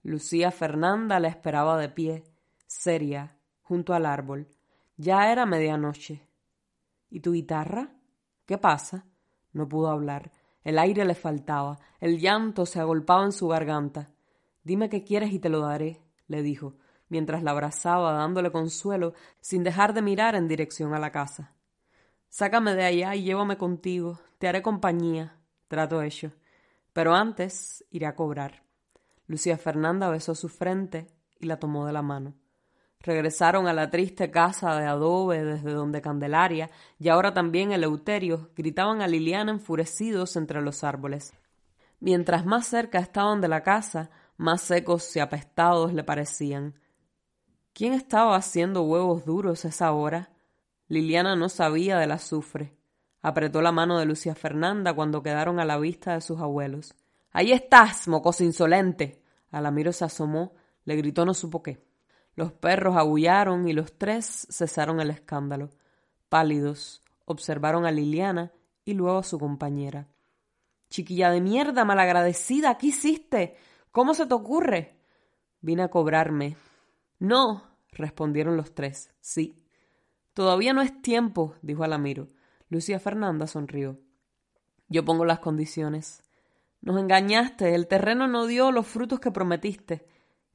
Lucía 0.03 0.51
Fernanda 0.53 1.21
la 1.21 1.29
esperaba 1.29 1.77
de 1.77 1.91
pie, 1.91 2.25
seria, 2.67 3.37
junto 3.61 3.93
al 3.93 4.07
árbol. 4.07 4.49
Ya 4.97 5.31
era 5.31 5.45
medianoche. 5.45 6.30
¿Y 7.11 7.21
tu 7.21 7.33
guitarra? 7.33 7.93
¿Qué 8.47 8.57
pasa? 8.57 9.05
No 9.53 9.69
pudo 9.69 9.89
hablar. 9.89 10.33
El 10.63 10.79
aire 10.79 11.05
le 11.05 11.15
faltaba. 11.15 11.79
El 11.99 12.19
llanto 12.19 12.67
se 12.67 12.81
agolpaba 12.81 13.25
en 13.25 13.33
su 13.33 13.49
garganta. 13.49 14.11
Dime 14.63 14.89
qué 14.89 15.05
quieres 15.05 15.33
y 15.33 15.39
te 15.39 15.49
lo 15.49 15.61
daré, 15.61 16.01
le 16.27 16.43
dijo, 16.43 16.77
mientras 17.09 17.43
la 17.43 17.51
abrazaba 17.51 18.13
dándole 18.13 18.53
consuelo 18.53 19.15
sin 19.41 19.65
dejar 19.65 19.95
de 19.95 20.03
mirar 20.03 20.35
en 20.35 20.49
dirección 20.49 20.95
a 20.95 20.99
la 20.99 21.11
casa. 21.11 21.55
Sácame 22.29 22.75
de 22.75 22.85
allá 22.85 23.15
y 23.17 23.25
llévame 23.25 23.59
contigo. 23.59 24.21
Te 24.39 24.49
haré 24.49 24.63
compañía. 24.63 25.37
Trato 25.67 26.03
hecho. 26.03 26.33
Pero 26.93 27.15
antes 27.15 27.85
iré 27.91 28.07
a 28.07 28.15
cobrar. 28.15 28.63
Lucía 29.27 29.57
Fernanda 29.57 30.09
besó 30.09 30.35
su 30.35 30.49
frente 30.49 31.07
y 31.39 31.47
la 31.47 31.59
tomó 31.59 31.87
de 31.87 31.93
la 31.93 32.03
mano. 32.03 32.35
Regresaron 33.03 33.67
a 33.67 33.73
la 33.73 33.91
triste 33.91 34.31
casa 34.31 34.79
de 34.79 34.87
adobe 34.87 35.43
desde 35.43 35.73
donde 35.73 36.03
Candelaria 36.03 36.71
y 36.99 37.09
ahora 37.09 37.33
también 37.33 37.73
Eleuterio 37.73 38.51
gritaban 38.55 39.01
a 39.01 39.09
Liliana 39.09 39.53
enfurecidos 39.53 40.37
entre 40.37 40.61
los 40.61 40.85
árboles. 40.85 41.33
Mientras 41.99 42.45
más 42.45 42.67
cerca 42.67 42.99
estaban 42.99 43.41
de 43.41 43.49
la 43.49 43.63
casa, 43.63 44.11
más 44.37 44.61
secos 44.61 45.17
y 45.17 45.21
apestados 45.21 45.95
le 45.95 46.05
parecían. 46.05 46.75
¿Quién 47.73 47.95
estaba 47.95 48.37
haciendo 48.37 48.83
huevos 48.83 49.25
duros 49.25 49.65
esa 49.65 49.93
hora? 49.93 50.31
Liliana 50.89 51.37
no 51.37 51.49
sabía 51.49 51.99
del 51.99 52.11
azufre. 52.11 52.77
Apretó 53.23 53.63
la 53.63 53.73
mano 53.73 53.99
de 53.99 54.05
Lucia 54.07 54.35
Fernanda 54.35 54.93
cuando 54.93 55.23
quedaron 55.23 55.59
a 55.59 55.65
la 55.65 55.79
vista 55.79 56.15
de 56.15 56.21
sus 56.21 56.41
abuelos. 56.41 56.95
Ahí 57.33 57.53
estás, 57.53 58.09
mocoso 58.09 58.45
insolente. 58.45 59.23
Alamiro 59.51 59.93
se 59.93 60.05
asomó, 60.05 60.53
le 60.85 60.97
gritó 60.97 61.25
no 61.25 61.33
supo 61.33 61.63
qué. 61.63 61.90
Los 62.35 62.53
perros 62.53 62.97
aullaron 62.97 63.69
y 63.69 63.73
los 63.73 63.93
tres 63.99 64.47
cesaron 64.51 65.01
el 65.01 65.11
escándalo. 65.11 65.71
Pálidos, 66.29 67.03
observaron 67.25 67.87
a 67.87 67.91
Liliana 67.91 68.53
y 68.85 68.95
luego 68.95 69.19
a 69.19 69.25
su 69.25 69.39
compañera. 69.39 70.09
Chiquilla 70.89 71.31
de 71.31 71.41
mierda, 71.41 71.85
malagradecida, 71.85 72.77
¿qué 72.79 72.89
hiciste? 72.89 73.57
¿Cómo 73.93 74.15
se 74.15 74.27
te 74.27 74.35
ocurre? 74.35 74.97
Vine 75.61 75.83
a 75.83 75.89
cobrarme. 75.89 76.57
No, 77.19 77.63
respondieron 77.93 78.57
los 78.57 78.75
tres. 78.75 79.11
Sí. 79.21 79.57
Todavía 80.33 80.73
no 80.73 80.83
es 80.83 81.03
tiempo, 81.03 81.55
dijo 81.63 81.85
Alamiro. 81.85 82.29
Lucia 82.69 82.99
Fernanda 82.99 83.47
sonrió. 83.47 84.01
Yo 84.89 85.05
pongo 85.05 85.25
las 85.25 85.41
condiciones. 85.41 86.23
Nos 86.81 86.99
engañaste, 86.99 87.75
el 87.75 87.87
terreno 87.87 88.27
no 88.27 88.47
dio 88.47 88.73
los 88.73 88.87
frutos 88.87 89.21
que 89.21 89.31
prometiste. 89.31 90.07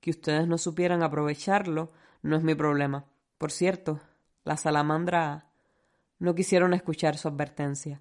Que 0.05 0.11
ustedes 0.11 0.47
no 0.47 0.59
supieran 0.59 1.01
aprovecharlo 1.01 1.91
no 2.21 2.35
es 2.35 2.43
mi 2.43 2.53
problema. 2.53 3.05
Por 3.39 3.51
cierto, 3.51 4.01
la 4.43 4.55
salamandra 4.55 5.49
no 6.19 6.35
quisieron 6.35 6.75
escuchar 6.75 7.17
su 7.17 7.27
advertencia. 7.27 7.99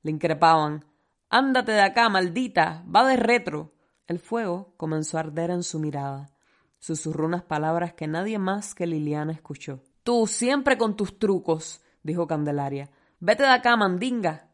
Le 0.00 0.12
increpaban. 0.12 0.86
Ándate 1.28 1.72
de 1.72 1.82
acá, 1.82 2.08
maldita. 2.08 2.86
Va 2.88 3.06
de 3.06 3.18
retro. 3.18 3.74
El 4.06 4.18
fuego 4.18 4.72
comenzó 4.78 5.18
a 5.18 5.20
arder 5.20 5.50
en 5.50 5.62
su 5.62 5.78
mirada. 5.78 6.30
Susurró 6.78 7.26
unas 7.26 7.42
palabras 7.42 7.92
que 7.92 8.06
nadie 8.06 8.38
más 8.38 8.74
que 8.74 8.86
Liliana 8.86 9.32
escuchó. 9.32 9.82
Tú, 10.04 10.26
siempre 10.26 10.78
con 10.78 10.96
tus 10.96 11.18
trucos, 11.18 11.82
dijo 12.02 12.26
Candelaria. 12.26 12.88
Vete 13.20 13.42
de 13.42 13.50
acá, 13.50 13.76
mandinga. 13.76 14.48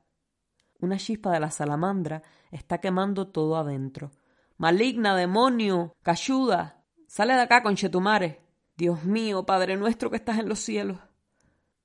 Una 0.80 0.96
chispa 0.96 1.30
de 1.30 1.38
la 1.38 1.52
salamandra 1.52 2.24
está 2.50 2.78
quemando 2.78 3.28
todo 3.28 3.56
adentro. 3.56 4.10
Maligna, 4.56 5.14
demonio, 5.14 5.94
cayuda. 6.02 6.77
Sale 7.08 7.32
de 7.32 7.40
acá, 7.40 7.62
conchetumare. 7.62 8.38
Dios 8.76 9.02
mío, 9.02 9.46
Padre 9.46 9.76
nuestro 9.76 10.10
que 10.10 10.16
estás 10.16 10.38
en 10.38 10.48
los 10.48 10.58
cielos. 10.58 10.98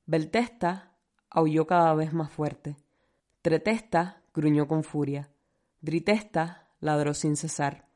Beltesta 0.06 0.92
aulló 1.30 1.66
cada 1.66 1.94
vez 1.96 2.12
más 2.12 2.30
fuerte. 2.30 2.76
Tretesta 3.42 4.22
gruñó 4.34 4.68
con 4.68 4.84
furia. 4.84 5.30
Dritesta 5.80 6.68
ladró 6.82 7.14
sin 7.14 7.38
cesar. 7.38 7.88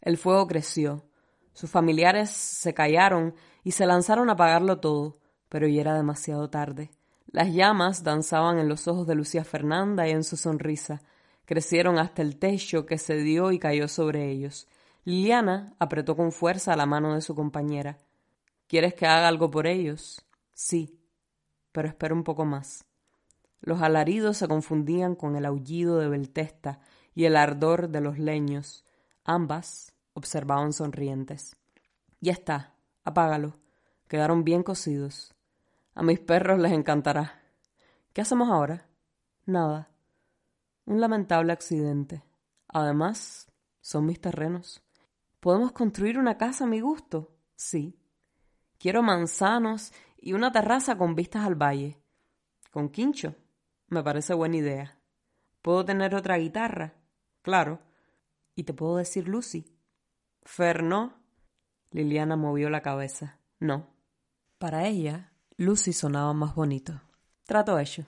El 0.00 0.16
fuego 0.16 0.46
creció. 0.46 1.04
Sus 1.52 1.68
familiares 1.68 2.30
se 2.30 2.74
callaron 2.74 3.34
y 3.64 3.72
se 3.72 3.84
lanzaron 3.84 4.30
a 4.30 4.34
apagarlo 4.34 4.78
todo, 4.78 5.18
pero 5.48 5.66
ya 5.66 5.80
era 5.80 5.94
demasiado 5.94 6.48
tarde. 6.48 6.92
Las 7.26 7.52
llamas 7.52 8.04
danzaban 8.04 8.60
en 8.60 8.68
los 8.68 8.86
ojos 8.86 9.04
de 9.08 9.16
Lucía 9.16 9.42
Fernanda 9.42 10.06
y 10.06 10.12
en 10.12 10.22
su 10.22 10.36
sonrisa. 10.36 11.02
Crecieron 11.44 11.98
hasta 11.98 12.22
el 12.22 12.38
techo 12.38 12.86
que 12.86 12.98
se 12.98 13.16
dio 13.16 13.50
y 13.50 13.58
cayó 13.58 13.88
sobre 13.88 14.30
ellos. 14.30 14.68
Liliana 15.04 15.74
apretó 15.78 16.16
con 16.16 16.30
fuerza 16.30 16.76
la 16.76 16.86
mano 16.86 17.14
de 17.14 17.22
su 17.22 17.34
compañera. 17.34 17.98
¿Quieres 18.66 18.94
que 18.94 19.06
haga 19.06 19.28
algo 19.28 19.50
por 19.50 19.66
ellos? 19.66 20.24
Sí, 20.52 21.00
pero 21.72 21.88
espera 21.88 22.14
un 22.14 22.22
poco 22.22 22.44
más. 22.44 22.84
Los 23.60 23.82
alaridos 23.82 24.36
se 24.36 24.48
confundían 24.48 25.14
con 25.14 25.36
el 25.36 25.46
aullido 25.46 25.98
de 25.98 26.08
Beltesta 26.08 26.80
y 27.14 27.24
el 27.24 27.36
ardor 27.36 27.88
de 27.88 28.00
los 28.00 28.18
leños. 28.18 28.84
Ambas 29.24 29.94
observaban 30.12 30.72
sonrientes. 30.72 31.56
Ya 32.20 32.32
está, 32.32 32.74
apágalo. 33.04 33.58
Quedaron 34.08 34.44
bien 34.44 34.62
cocidos. 34.62 35.34
A 35.94 36.02
mis 36.02 36.20
perros 36.20 36.58
les 36.58 36.72
encantará. 36.72 37.40
¿Qué 38.12 38.20
hacemos 38.20 38.50
ahora? 38.50 38.86
Nada. 39.46 39.88
Un 40.84 41.00
lamentable 41.00 41.52
accidente. 41.52 42.22
Además, 42.68 43.48
son 43.80 44.06
mis 44.06 44.20
terrenos. 44.20 44.82
¿Podemos 45.40 45.72
construir 45.72 46.18
una 46.18 46.36
casa 46.36 46.64
a 46.64 46.66
mi 46.66 46.80
gusto? 46.80 47.34
Sí. 47.56 47.98
Quiero 48.78 49.02
manzanos 49.02 49.92
y 50.18 50.34
una 50.34 50.52
terraza 50.52 50.98
con 50.98 51.14
vistas 51.14 51.46
al 51.46 51.54
valle. 51.54 51.98
Con 52.70 52.90
quincho. 52.90 53.34
Me 53.88 54.02
parece 54.02 54.34
buena 54.34 54.58
idea. 54.58 54.98
¿Puedo 55.62 55.84
tener 55.84 56.14
otra 56.14 56.36
guitarra? 56.36 56.94
Claro. 57.42 57.80
¿Y 58.54 58.64
te 58.64 58.74
puedo 58.74 58.96
decir 58.96 59.28
Lucy? 59.28 59.64
Fer, 60.42 60.82
no. 60.82 61.14
Liliana 61.90 62.36
movió 62.36 62.70
la 62.70 62.82
cabeza. 62.82 63.38
No. 63.58 63.88
Para 64.58 64.86
ella, 64.86 65.32
Lucy 65.56 65.92
sonaba 65.92 66.34
más 66.34 66.54
bonito. 66.54 67.00
Trato 67.44 67.78
hecho. 67.78 68.04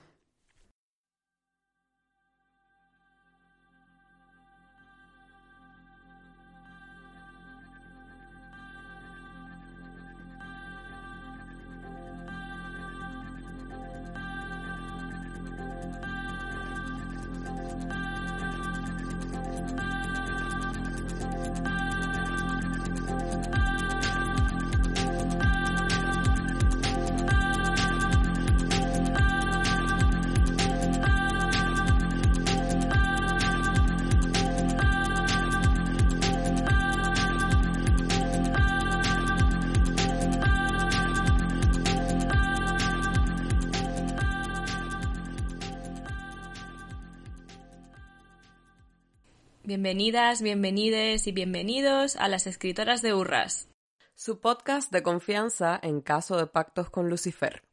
Bienvenidas, 49.75 50.43
bienvenides 50.43 51.25
y 51.25 51.31
bienvenidos 51.31 52.15
a 52.17 52.27
las 52.27 52.45
escritoras 52.45 53.01
de 53.01 53.15
Urras. 53.15 53.69
Su 54.13 54.39
podcast 54.39 54.91
de 54.91 55.01
confianza 55.01 55.79
en 55.81 56.01
caso 56.01 56.37
de 56.37 56.45
pactos 56.45 56.91
con 56.91 57.09
Lucifer. 57.09 57.63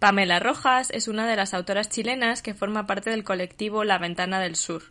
Pamela 0.00 0.40
Rojas 0.40 0.90
es 0.90 1.06
una 1.06 1.28
de 1.28 1.36
las 1.36 1.54
autoras 1.54 1.90
chilenas 1.90 2.42
que 2.42 2.54
forma 2.54 2.88
parte 2.88 3.10
del 3.10 3.22
colectivo 3.22 3.84
La 3.84 3.98
Ventana 3.98 4.40
del 4.40 4.56
Sur, 4.56 4.82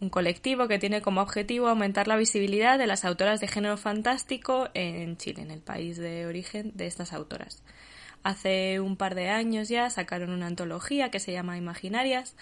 un 0.00 0.10
colectivo 0.10 0.68
que 0.68 0.78
tiene 0.78 1.00
como 1.00 1.22
objetivo 1.22 1.68
aumentar 1.68 2.08
la 2.08 2.18
visibilidad 2.18 2.78
de 2.78 2.86
las 2.86 3.06
autoras 3.06 3.40
de 3.40 3.48
género 3.48 3.78
fantástico 3.78 4.68
en 4.74 5.16
Chile, 5.16 5.40
en 5.40 5.50
el 5.50 5.62
país 5.62 5.96
de 5.96 6.26
origen 6.26 6.72
de 6.74 6.86
estas 6.86 7.14
autoras. 7.14 7.62
Hace 8.22 8.80
un 8.80 8.98
par 8.98 9.14
de 9.14 9.30
años 9.30 9.70
ya 9.70 9.88
sacaron 9.88 10.28
una 10.28 10.46
antología 10.46 11.10
que 11.10 11.20
se 11.20 11.32
llama 11.32 11.56
Imaginarias 11.56 12.36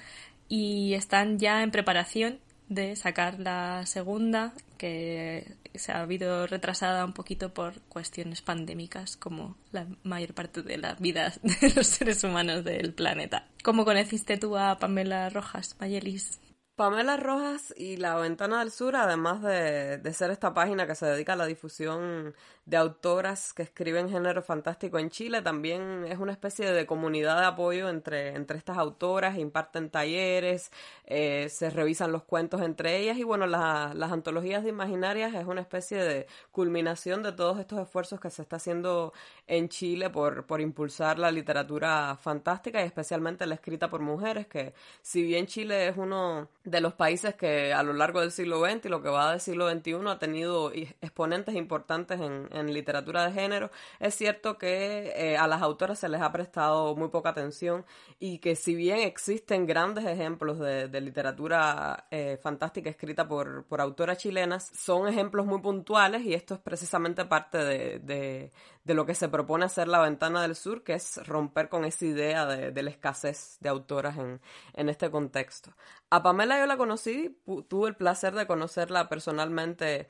y 0.49 0.95
están 0.95 1.39
ya 1.39 1.63
en 1.63 1.71
preparación 1.71 2.41
de 2.69 2.97
sacar 2.97 3.39
la 3.39 3.87
segunda, 3.87 4.53
que 4.79 5.57
se 5.75 5.93
ha 5.93 6.01
habido 6.01 6.47
retrasada 6.47 7.05
un 7.05 7.13
poquito 7.13 7.53
por 7.53 7.81
cuestiones 7.83 8.43
pandémicas, 8.43 9.17
como 9.17 9.57
la 9.73 9.87
mayor 10.03 10.35
parte 10.35 10.63
de 10.63 10.79
la 10.79 10.95
vida 10.95 11.33
de 11.43 11.73
los 11.75 11.87
seres 11.87 12.25
humanos 12.25 12.65
del 12.65 12.93
planeta. 12.93 13.47
¿Cómo 13.63 13.85
conociste 13.85 14.37
tú 14.37 14.57
a 14.57 14.79
Pamela 14.79 15.29
Rojas, 15.29 15.77
Mayelis? 15.81 16.39
Pamela 16.77 17.17
Rojas 17.17 17.73
y 17.75 17.97
La 17.97 18.17
Ventana 18.17 18.59
del 18.59 18.71
Sur, 18.71 18.97
además 18.97 19.41
de, 19.41 19.97
de, 19.97 20.13
ser 20.13 20.31
esta 20.31 20.53
página 20.53 20.87
que 20.87 20.95
se 20.95 21.07
dedica 21.07 21.33
a 21.33 21.37
la 21.37 21.47
difusión 21.47 22.35
de 22.67 22.77
autoras 22.77 23.55
que 23.55 23.63
escriben 23.63 24.11
género 24.11 24.43
fantástico 24.43 24.99
en 24.99 25.09
Chile, 25.09 25.41
también 25.41 26.05
es 26.05 26.19
una 26.19 26.33
especie 26.33 26.73
de 26.73 26.85
comunidad 26.85 27.39
de 27.39 27.47
apoyo 27.47 27.89
entre, 27.89 28.35
entre 28.35 28.59
estas 28.59 28.77
autoras, 28.77 29.39
imparten 29.39 29.89
talleres, 29.89 30.71
eh, 31.07 31.49
se 31.49 31.71
revisan 31.71 32.13
los 32.13 32.25
cuentos 32.25 32.61
entre 32.61 32.99
ellas 32.99 33.17
y 33.19 33.23
bueno, 33.23 33.47
las 33.47 34.13
antologías 34.13 34.65
de 34.65 34.71
imaginarias 34.71 35.33
es 35.35 35.47
una 35.47 35.61
especie 35.61 35.99
de 35.99 36.27
culminación 36.51 37.23
de 37.23 37.33
todos 37.33 37.59
estos 37.59 37.79
esfuerzos 37.81 38.21
que 38.21 38.31
se 38.31 38.43
está 38.43 38.57
haciendo 38.57 39.13
en 39.47 39.69
Chile 39.69 40.11
por, 40.11 40.45
por 40.45 40.61
impulsar 40.61 41.19
la 41.19 41.31
literatura 41.31 42.19
fantástica 42.21 42.83
y 42.83 42.87
especialmente 42.87 43.47
la 43.47 43.55
escrita 43.55 43.89
por 43.89 44.01
mujeres, 44.01 44.47
que 44.49 44.75
si 45.03 45.23
bien 45.23 45.47
Chile 45.47 45.89
es 45.89 45.97
uno 45.97 46.49
de 46.67 46.81
los 46.81 46.95
países 46.95 47.37
que 47.37 47.73
a 47.73 47.83
lo 47.85 47.93
largo 47.93 48.21
del 48.21 48.33
siglo 48.33 48.61
XX 48.61 48.87
y 48.87 48.89
lo 48.89 49.01
que 49.01 49.09
va 49.09 49.31
del 49.31 49.41
siglo 49.41 49.71
XXI 49.71 50.09
ha 50.09 50.19
tenido 50.19 50.73
exponentes 50.73 51.55
importantes 51.55 52.21
en, 52.21 52.49
en 52.51 52.75
literatura 52.75 53.25
de 53.25 53.33
género, 53.33 53.71
es 54.01 54.17
cierto 54.17 54.59
que 54.59 55.13
eh, 55.17 55.37
a 55.37 55.47
las 55.47 55.63
autoras 55.63 55.99
se 56.01 56.09
les 56.09 56.21
ha 56.21 56.33
prestado 56.33 56.97
muy 56.97 57.09
poca 57.09 57.31
atención 57.31 57.85
y 58.19 58.39
que 58.39 58.57
si 58.57 58.75
bien 58.75 58.99
existen 58.99 59.65
grandes 59.65 60.05
ejemplos 60.07 60.59
de, 60.59 61.01
literatura 61.01 62.07
eh, 62.11 62.39
fantástica 62.43 62.91
escrita 62.91 63.29
por, 63.29 63.65
por, 63.67 63.81
autoras 63.81 64.19
chilenas, 64.19 64.69
son 64.75 65.07
ejemplos 65.07 65.47
muy 65.47 65.61
puntuales 65.61 66.23
y 66.23 66.35
esto 66.35 66.55
es 66.55 66.61
precisamente 66.61 67.27
parte 67.27 67.59
de, 67.59 68.51
de, 68.85 68.95
lo 68.95 69.05
que 69.05 69.15
se 69.15 69.29
propone 69.29 69.67
hacer 69.67 69.89
la 69.89 70.01
Ventana 70.01 70.43
del 70.43 70.57
Sur, 70.57 70.83
que 70.83 70.95
es 70.95 71.25
romper 71.27 71.69
con 71.69 71.85
esa 71.85 72.07
idea 72.07 72.47
de, 72.47 72.83
la 72.83 72.91
escasez 72.91 73.59
de 73.61 73.69
autoras 73.69 74.17
en, 74.17 74.41
en 74.75 74.89
este 74.89 75.11
contexto. 75.11 75.75
A 76.09 76.23
Pamela 76.23 76.56
yo 76.59 76.67
la 76.67 76.77
conocí, 76.77 77.39
tuve 77.69 77.89
el 77.89 77.97
placer 77.97 78.35
de 78.35 78.47
conocerla 78.47 79.09
personalmente 79.09 80.09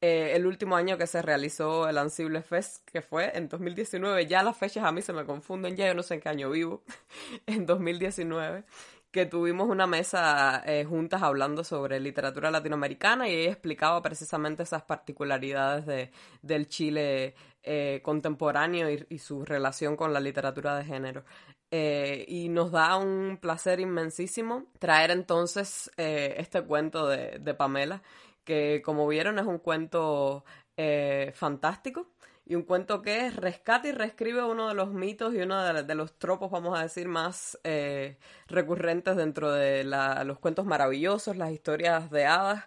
eh, 0.00 0.32
el 0.36 0.46
último 0.46 0.76
año 0.76 0.96
que 0.96 1.08
se 1.08 1.22
realizó 1.22 1.88
el 1.88 1.98
Ansible 1.98 2.42
Fest, 2.42 2.88
que 2.88 3.02
fue 3.02 3.36
en 3.36 3.48
2019, 3.48 4.26
ya 4.26 4.44
las 4.44 4.56
fechas 4.56 4.84
a 4.84 4.92
mí 4.92 5.02
se 5.02 5.12
me 5.12 5.24
confunden, 5.24 5.74
ya 5.76 5.88
yo 5.88 5.94
no 5.94 6.04
sé 6.04 6.14
en 6.14 6.20
qué 6.20 6.28
año 6.28 6.50
vivo, 6.50 6.84
en 7.46 7.66
2019, 7.66 8.64
que 9.10 9.26
tuvimos 9.26 9.68
una 9.68 9.88
mesa 9.88 10.62
eh, 10.66 10.84
juntas 10.84 11.22
hablando 11.22 11.64
sobre 11.64 11.98
literatura 11.98 12.50
latinoamericana 12.50 13.28
y 13.28 13.34
ella 13.34 13.50
explicaba 13.50 14.00
precisamente 14.00 14.62
esas 14.62 14.82
particularidades 14.82 15.86
de, 15.86 16.12
del 16.42 16.68
Chile 16.68 17.34
eh, 17.62 18.00
contemporáneo 18.02 18.88
y, 18.90 19.18
su 19.18 19.44
relación 19.44 19.96
con 19.96 20.12
la 20.12 20.20
literatura 20.20 20.76
de 20.76 20.84
género. 20.84 21.24
y 21.70 22.48
nos 22.48 22.72
da 22.72 22.96
un 22.96 23.38
placer 23.40 23.80
inmensísimo 23.80 24.66
traer 24.78 25.10
entonces 25.10 25.90
este 25.96 26.62
cuento 26.62 27.06
de, 27.06 27.54
Pamela 27.54 28.02
que 28.48 28.80
como 28.82 29.06
vieron 29.06 29.38
es 29.38 29.44
un 29.44 29.58
cuento 29.58 30.42
eh, 30.78 31.32
fantástico 31.34 32.08
y 32.46 32.54
un 32.54 32.62
cuento 32.62 33.02
que 33.02 33.30
rescata 33.30 33.88
y 33.88 33.92
reescribe 33.92 34.42
uno 34.42 34.68
de 34.68 34.74
los 34.74 34.90
mitos 34.90 35.34
y 35.34 35.42
uno 35.42 35.62
de, 35.62 35.94
los 35.94 36.18
tropos, 36.18 36.50
vamos 36.50 36.78
a 36.78 36.82
decir, 36.82 37.08
más 37.08 37.58
eh, 37.62 38.16
recurrentes 38.46 39.16
dentro 39.16 39.52
de 39.52 39.84
los 39.84 40.38
cuentos 40.38 40.64
maravillosos, 40.64 41.36
las 41.36 41.50
historias 41.50 42.10
de 42.10 42.24
hadas, 42.24 42.64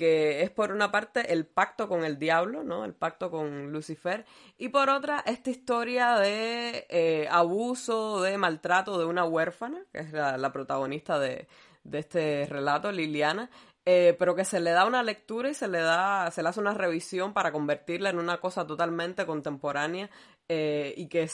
que 0.00 0.40
es 0.42 0.50
por 0.50 0.72
una 0.72 0.90
parte 0.90 1.30
el 1.30 1.44
pacto 1.44 1.86
con 1.86 2.04
el 2.04 2.18
diablo, 2.18 2.64
¿no? 2.64 2.86
El 2.86 2.94
pacto 2.94 3.30
con 3.30 3.70
Lucifer, 3.70 4.24
y 4.56 4.70
por 4.70 4.88
otra 4.88 5.22
esta 5.26 5.50
historia 5.50 6.14
de 6.14 6.86
eh, 6.88 7.28
abuso, 7.30 8.22
de 8.22 8.38
maltrato 8.38 8.98
de 8.98 9.04
una 9.04 9.26
huérfana, 9.26 9.84
que 9.92 9.98
es 9.98 10.12
la, 10.12 10.52
protagonista 10.52 11.18
de, 11.18 11.48
de 11.84 11.98
este 11.98 12.46
relato, 12.48 12.90
Liliana, 12.90 13.50
eh, 13.84 14.16
pero 14.18 14.34
que 14.34 14.46
se 14.46 14.58
le 14.58 14.70
da 14.70 14.86
una 14.86 15.02
lectura 15.02 15.50
y 15.50 15.54
se 15.54 15.68
le 15.68 15.80
da, 15.80 16.30
se 16.30 16.42
le 16.42 16.48
hace 16.48 16.60
una 16.60 16.72
revisión 16.72 17.34
para 17.34 17.52
convertirla 17.52 18.08
en 18.08 18.18
una 18.18 18.38
cosa 18.40 18.66
totalmente 18.66 19.26
contemporánea 19.26 20.08
eh, 20.48 20.94
y 20.96 21.08
que 21.08 21.28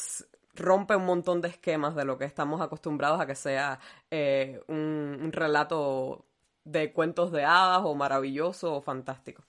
rompe 0.57 0.96
un 0.96 1.07
montón 1.07 1.40
de 1.40 1.50
esquemas 1.50 1.94
de 1.94 2.05
lo 2.05 2.18
que 2.18 2.24
estamos 2.24 2.61
acostumbrados 2.61 3.20
a 3.20 3.26
que 3.26 3.37
sea 3.37 3.79
eh, 4.11 4.61
un, 4.66 5.20
un 5.22 5.31
relato 5.33 6.26
de 6.66 6.92
cuentos 6.92 7.33
de 7.33 7.44
hadas 7.44 7.83
o 7.85 7.94
maravilloso 7.94 8.74
o 8.74 8.83
fantástico. 8.83 9.44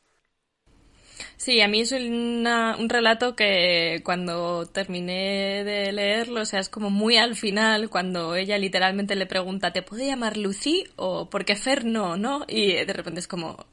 Sí, 1.37 1.61
a 1.61 1.67
mí 1.67 1.81
es 1.81 1.91
un 1.91 2.89
relato 2.89 3.35
que 3.35 4.01
cuando 4.03 4.65
terminé 4.65 5.63
de 5.63 5.91
leerlo, 5.91 6.41
o 6.41 6.45
sea, 6.45 6.59
es 6.59 6.69
como 6.69 6.89
muy 6.89 7.17
al 7.17 7.35
final, 7.35 7.89
cuando 7.89 8.35
ella 8.35 8.57
literalmente 8.57 9.15
le 9.15 9.25
pregunta, 9.25 9.71
¿te 9.71 9.81
puedo 9.81 10.05
llamar 10.05 10.37
Lucy? 10.37 10.85
o 10.95 11.29
porque 11.29 11.55
Fer 11.55 11.85
no, 11.85 12.17
¿no? 12.17 12.45
Y 12.47 12.73
de 12.73 12.93
repente 12.93 13.19
es 13.19 13.27
como, 13.27 13.65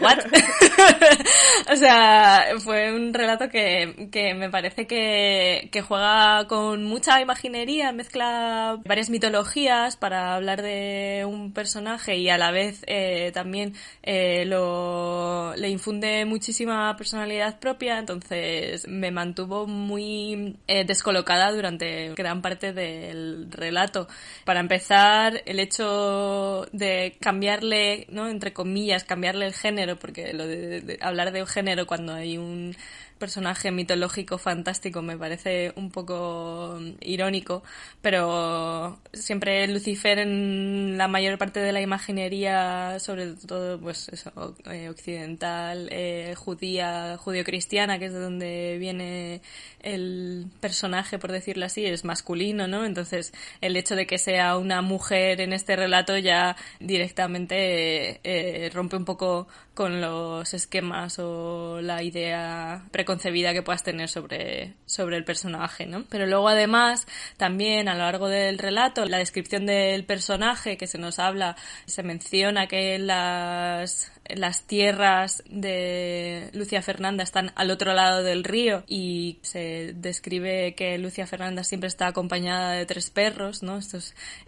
¿what? 0.00 0.18
o 1.72 1.76
sea, 1.76 2.46
fue 2.58 2.92
un 2.92 3.14
relato 3.14 3.48
que, 3.48 4.08
que 4.10 4.34
me 4.34 4.50
parece 4.50 4.86
que, 4.86 5.68
que 5.72 5.82
juega 5.82 6.46
con 6.46 6.84
mucha 6.84 7.20
imaginería, 7.20 7.92
mezcla 7.92 8.78
varias 8.84 9.10
mitologías 9.10 9.96
para 9.96 10.34
hablar 10.34 10.62
de 10.62 11.24
un 11.26 11.52
personaje 11.52 12.16
y 12.16 12.28
a 12.28 12.38
la 12.38 12.50
vez 12.50 12.84
eh, 12.86 13.30
también 13.32 13.74
eh, 14.02 14.44
lo, 14.46 15.54
le 15.56 15.68
infunde 15.68 16.24
muchísima 16.24 16.75
personalidad 16.96 17.58
propia, 17.58 17.98
entonces 17.98 18.86
me 18.88 19.10
mantuvo 19.10 19.66
muy 19.66 20.56
eh, 20.66 20.84
descolocada 20.84 21.52
durante 21.52 22.14
gran 22.14 22.42
parte 22.42 22.72
del 22.72 23.50
relato. 23.50 24.08
Para 24.44 24.60
empezar, 24.60 25.42
el 25.46 25.60
hecho 25.60 26.66
de 26.72 27.16
cambiarle, 27.20 28.06
¿no? 28.10 28.28
entre 28.28 28.52
comillas, 28.52 29.04
cambiarle 29.04 29.46
el 29.46 29.54
género, 29.54 29.98
porque 29.98 30.32
lo 30.32 30.46
de 30.46 30.98
hablar 31.00 31.32
de 31.32 31.42
un 31.42 31.48
género 31.48 31.86
cuando 31.86 32.14
hay 32.14 32.38
un 32.38 32.74
personaje 33.18 33.70
mitológico 33.70 34.38
fantástico 34.38 35.02
me 35.02 35.16
parece 35.16 35.72
un 35.76 35.90
poco 35.90 36.78
irónico, 37.00 37.62
pero 38.02 38.98
siempre 39.12 39.66
Lucifer 39.68 40.18
en 40.18 40.98
la 40.98 41.08
mayor 41.08 41.38
parte 41.38 41.60
de 41.60 41.72
la 41.72 41.80
imaginería, 41.80 42.98
sobre 43.00 43.32
todo 43.34 43.80
pues 43.80 44.08
eso, 44.10 44.56
eh, 44.70 44.88
occidental, 44.88 45.88
eh, 45.90 46.34
judía, 46.36 47.16
judío-cristiana, 47.18 47.98
que 47.98 48.06
es 48.06 48.12
de 48.12 48.20
donde 48.20 48.76
viene 48.78 49.40
el 49.80 50.46
personaje, 50.60 51.18
por 51.18 51.32
decirlo 51.32 51.66
así, 51.66 51.84
es 51.86 52.04
masculino, 52.04 52.68
¿no? 52.68 52.84
Entonces 52.84 53.32
el 53.60 53.76
hecho 53.76 53.96
de 53.96 54.06
que 54.06 54.18
sea 54.18 54.56
una 54.56 54.82
mujer 54.82 55.40
en 55.40 55.52
este 55.52 55.76
relato 55.76 56.16
ya 56.18 56.56
directamente 56.80 58.20
eh, 58.24 58.70
rompe 58.72 58.96
un 58.96 59.04
poco 59.04 59.48
con 59.74 60.00
los 60.00 60.54
esquemas 60.54 61.18
o 61.18 61.80
la 61.82 62.02
idea 62.02 62.82
preconcebida 63.06 63.52
que 63.52 63.62
puedas 63.62 63.84
tener 63.84 64.08
sobre, 64.08 64.74
sobre 64.84 65.16
el 65.16 65.24
personaje, 65.24 65.86
¿no? 65.86 66.04
Pero 66.10 66.26
luego 66.26 66.48
además, 66.48 67.06
también 67.36 67.88
a 67.88 67.94
lo 67.94 68.00
largo 68.00 68.28
del 68.28 68.58
relato, 68.58 69.04
la 69.04 69.18
descripción 69.18 69.64
del 69.64 70.04
personaje 70.04 70.76
que 70.76 70.88
se 70.88 70.98
nos 70.98 71.20
habla, 71.20 71.56
se 71.86 72.02
menciona 72.02 72.66
que 72.66 72.98
las 72.98 74.10
las 74.34 74.62
tierras 74.62 75.42
de 75.48 76.50
Lucia 76.52 76.82
Fernanda 76.82 77.22
están 77.22 77.52
al 77.54 77.70
otro 77.70 77.94
lado 77.94 78.22
del 78.22 78.44
río 78.44 78.84
y 78.86 79.38
se 79.42 79.92
describe 79.94 80.74
que 80.74 80.98
Lucia 80.98 81.26
Fernanda 81.26 81.64
siempre 81.64 81.88
está 81.88 82.08
acompañada 82.08 82.72
de 82.72 82.86
tres 82.86 83.10
perros, 83.10 83.62
¿no? 83.62 83.78
Esto 83.78 83.98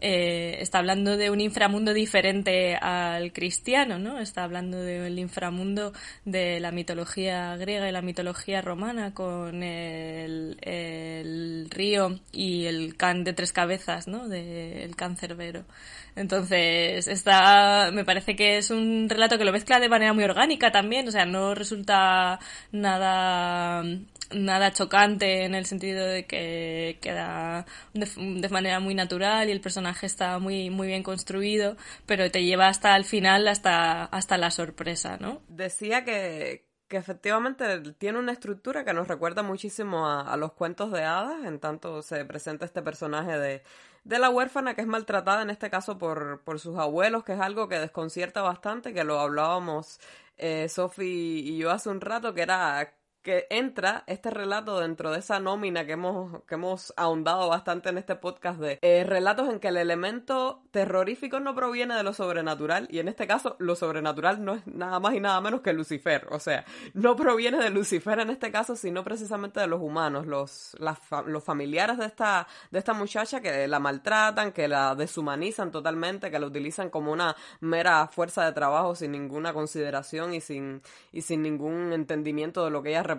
eh, 0.00 0.56
está 0.60 0.78
hablando 0.78 1.16
de 1.16 1.30
un 1.30 1.40
inframundo 1.40 1.92
diferente 1.94 2.76
al 2.76 3.32
cristiano, 3.32 3.98
¿no? 3.98 4.18
Está 4.20 4.44
hablando 4.44 4.78
del 4.80 5.18
inframundo 5.18 5.92
de 6.24 6.60
la 6.60 6.72
mitología 6.72 7.56
griega 7.56 7.88
y 7.88 7.92
la 7.92 8.02
mitología 8.02 8.60
romana 8.60 9.14
con 9.14 9.62
el, 9.62 10.56
río 11.70 12.18
y 12.32 12.66
el 12.66 12.96
can 12.96 13.24
de 13.24 13.32
tres 13.32 13.52
cabezas, 13.52 14.08
¿no? 14.08 14.28
Del 14.28 14.96
can 14.96 15.16
cerbero. 15.16 15.64
Entonces, 16.16 17.06
está, 17.06 17.90
me 17.92 18.04
parece 18.04 18.34
que 18.34 18.58
es 18.58 18.70
un 18.70 19.08
relato 19.08 19.38
que 19.38 19.44
lo 19.44 19.52
de 19.76 19.88
manera 19.88 20.12
muy 20.12 20.24
orgánica 20.24 20.72
también, 20.72 21.06
o 21.08 21.10
sea, 21.10 21.26
no 21.26 21.54
resulta 21.54 22.38
nada 22.72 23.82
nada 24.30 24.72
chocante 24.72 25.44
en 25.44 25.54
el 25.54 25.66
sentido 25.66 26.04
de 26.06 26.26
que 26.26 26.98
queda 27.00 27.66
de, 27.94 28.48
manera 28.50 28.80
muy 28.80 28.94
natural 28.94 29.48
y 29.48 29.52
el 29.52 29.60
personaje 29.60 30.06
está 30.06 30.38
muy 30.38 30.70
muy 30.70 30.88
bien 30.88 31.02
construido, 31.02 31.76
pero 32.06 32.30
te 32.30 32.44
lleva 32.44 32.68
hasta 32.68 32.96
el 32.96 33.04
final, 33.04 33.48
hasta 33.48 34.04
hasta 34.04 34.38
la 34.38 34.50
sorpresa, 34.50 35.16
¿no? 35.18 35.40
Decía 35.48 36.04
que, 36.04 36.66
que 36.88 36.96
efectivamente 36.96 37.64
tiene 37.98 38.18
una 38.18 38.32
estructura 38.32 38.84
que 38.84 38.94
nos 38.94 39.08
recuerda 39.08 39.42
muchísimo 39.42 40.06
a, 40.06 40.20
a, 40.32 40.36
los 40.36 40.52
cuentos 40.52 40.92
de 40.92 41.04
hadas, 41.04 41.44
en 41.44 41.58
tanto 41.58 42.02
se 42.02 42.24
presenta 42.24 42.64
este 42.64 42.82
personaje 42.82 43.38
de, 43.38 43.62
de 44.04 44.18
la 44.18 44.30
huérfana 44.30 44.74
que 44.74 44.80
es 44.80 44.86
maltratada 44.86 45.42
en 45.42 45.50
este 45.50 45.70
caso 45.70 45.98
por, 45.98 46.42
por 46.44 46.60
sus 46.60 46.78
abuelos, 46.78 47.24
que 47.24 47.32
es 47.34 47.40
algo 47.40 47.68
que 47.68 47.78
desconcierta 47.78 48.42
bastante, 48.42 48.94
que 48.94 49.04
lo 49.04 49.20
hablábamos 49.20 50.00
eh, 50.38 50.68
Sophie 50.68 51.06
y 51.06 51.58
yo 51.58 51.70
hace 51.70 51.90
un 51.90 52.00
rato, 52.00 52.34
que 52.34 52.42
era 52.42 52.94
que 53.28 53.46
entra 53.50 54.04
este 54.06 54.30
relato 54.30 54.80
dentro 54.80 55.12
de 55.12 55.18
esa 55.18 55.38
nómina 55.38 55.84
que 55.84 55.92
hemos, 55.92 56.42
que 56.44 56.54
hemos 56.54 56.94
ahondado 56.96 57.46
bastante 57.50 57.90
en 57.90 57.98
este 57.98 58.16
podcast 58.16 58.58
de 58.58 58.78
eh, 58.80 59.04
relatos 59.04 59.50
en 59.50 59.60
que 59.60 59.68
el 59.68 59.76
elemento 59.76 60.62
terrorífico 60.70 61.38
no 61.38 61.54
proviene 61.54 61.94
de 61.94 62.02
lo 62.02 62.14
sobrenatural 62.14 62.88
y 62.90 63.00
en 63.00 63.08
este 63.08 63.26
caso 63.26 63.56
lo 63.58 63.76
sobrenatural 63.76 64.42
no 64.42 64.54
es 64.54 64.66
nada 64.66 64.98
más 64.98 65.12
y 65.12 65.20
nada 65.20 65.42
menos 65.42 65.60
que 65.60 65.74
Lucifer, 65.74 66.26
o 66.30 66.40
sea, 66.40 66.64
no 66.94 67.16
proviene 67.16 67.58
de 67.58 67.68
Lucifer 67.68 68.18
en 68.18 68.30
este 68.30 68.50
caso, 68.50 68.76
sino 68.76 69.04
precisamente 69.04 69.60
de 69.60 69.66
los 69.66 69.82
humanos, 69.82 70.26
los, 70.26 70.74
los 71.26 71.44
familiares 71.44 71.98
de 71.98 72.06
esta, 72.06 72.48
de 72.70 72.78
esta 72.78 72.94
muchacha 72.94 73.42
que 73.42 73.68
la 73.68 73.78
maltratan, 73.78 74.52
que 74.52 74.68
la 74.68 74.94
deshumanizan 74.94 75.70
totalmente, 75.70 76.30
que 76.30 76.38
la 76.38 76.46
utilizan 76.46 76.88
como 76.88 77.12
una 77.12 77.36
mera 77.60 78.08
fuerza 78.08 78.46
de 78.46 78.52
trabajo 78.52 78.94
sin 78.94 79.12
ninguna 79.12 79.52
consideración 79.52 80.32
y 80.32 80.40
sin, 80.40 80.80
y 81.12 81.20
sin 81.20 81.42
ningún 81.42 81.92
entendimiento 81.92 82.64
de 82.64 82.70
lo 82.70 82.82
que 82.82 82.88
ella 82.88 83.02
representa 83.02 83.17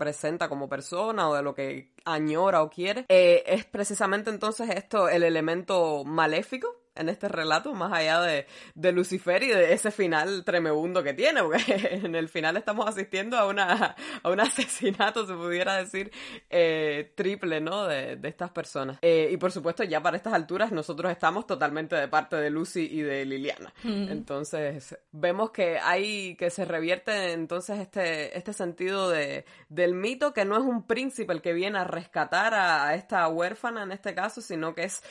como 0.50 0.70
persona 0.70 1.30
o 1.30 1.36
de 1.36 1.44
lo 1.44 1.54
que 1.54 1.92
añora 2.06 2.64
o 2.64 2.70
quiere, 2.70 3.06
eh, 3.10 3.44
es 3.46 3.66
precisamente 3.66 4.30
entonces 4.30 4.70
esto 4.70 5.10
el 5.10 5.24
elemento 5.24 6.04
maléfico 6.06 6.80
en 7.00 7.10
este 7.10 7.28
relato, 7.28 7.74
más 7.74 7.92
allá 7.94 8.22
de, 8.22 8.46
de, 8.76 8.92
Lucifer 8.92 9.42
y 9.44 9.48
de 9.48 9.74
ese 9.74 9.92
final 9.92 10.44
tremebundo 10.44 11.04
que 11.04 11.14
tiene, 11.14 11.42
porque 11.42 11.64
en 12.04 12.16
el 12.16 12.30
final 12.30 12.58
estamos 12.58 12.88
asistiendo 12.88 13.38
a, 13.38 13.48
una, 13.48 13.96
a 14.22 14.30
un 14.30 14.40
asesinato, 14.40 15.26
se 15.26 15.34
pudiera 15.34 15.78
decir, 15.78 16.12
eh, 16.50 17.12
triple, 17.16 17.62
¿no? 17.62 17.88
De, 17.88 18.16
de 18.16 18.30
estas 18.30 18.52
personas. 18.52 19.00
Eh, 19.02 19.30
y 19.32 19.38
por 19.38 19.52
supuesto, 19.52 19.84
ya 19.84 20.02
para 20.02 20.18
estas 20.18 20.34
alturas, 20.34 20.72
nosotros 20.72 21.12
estamos 21.12 21.48
totalmente 21.48 21.96
de 21.96 22.08
parte 22.08 22.36
de 22.36 22.50
Lucy 22.50 22.88
y 22.92 23.02
de 23.02 23.26
Liliana. 23.26 23.74
Mm. 23.84 24.10
Entonces, 24.10 24.98
vemos 25.12 25.52
que 25.52 25.80
hay, 25.80 26.36
que 26.36 26.50
se 26.50 26.66
revierte 26.66 27.34
entonces 27.34 27.80
este, 27.80 28.38
este 28.38 28.54
sentido 28.54 29.10
de, 29.10 29.46
del 29.70 29.94
mito, 29.94 30.34
que 30.34 30.46
no 30.46 30.56
es 30.58 30.64
un 30.64 30.86
príncipe 30.86 31.34
el 31.34 31.42
que 31.42 31.54
viene 31.54 31.80
a 31.80 31.84
rescatar 31.84 32.54
a 32.54 32.96
esta 32.96 33.28
huérfana 33.28 33.84
en 33.84 33.92
este 33.92 34.14
caso, 34.14 34.42
sino 34.42 34.74
que 34.74 34.84
es 34.84 35.04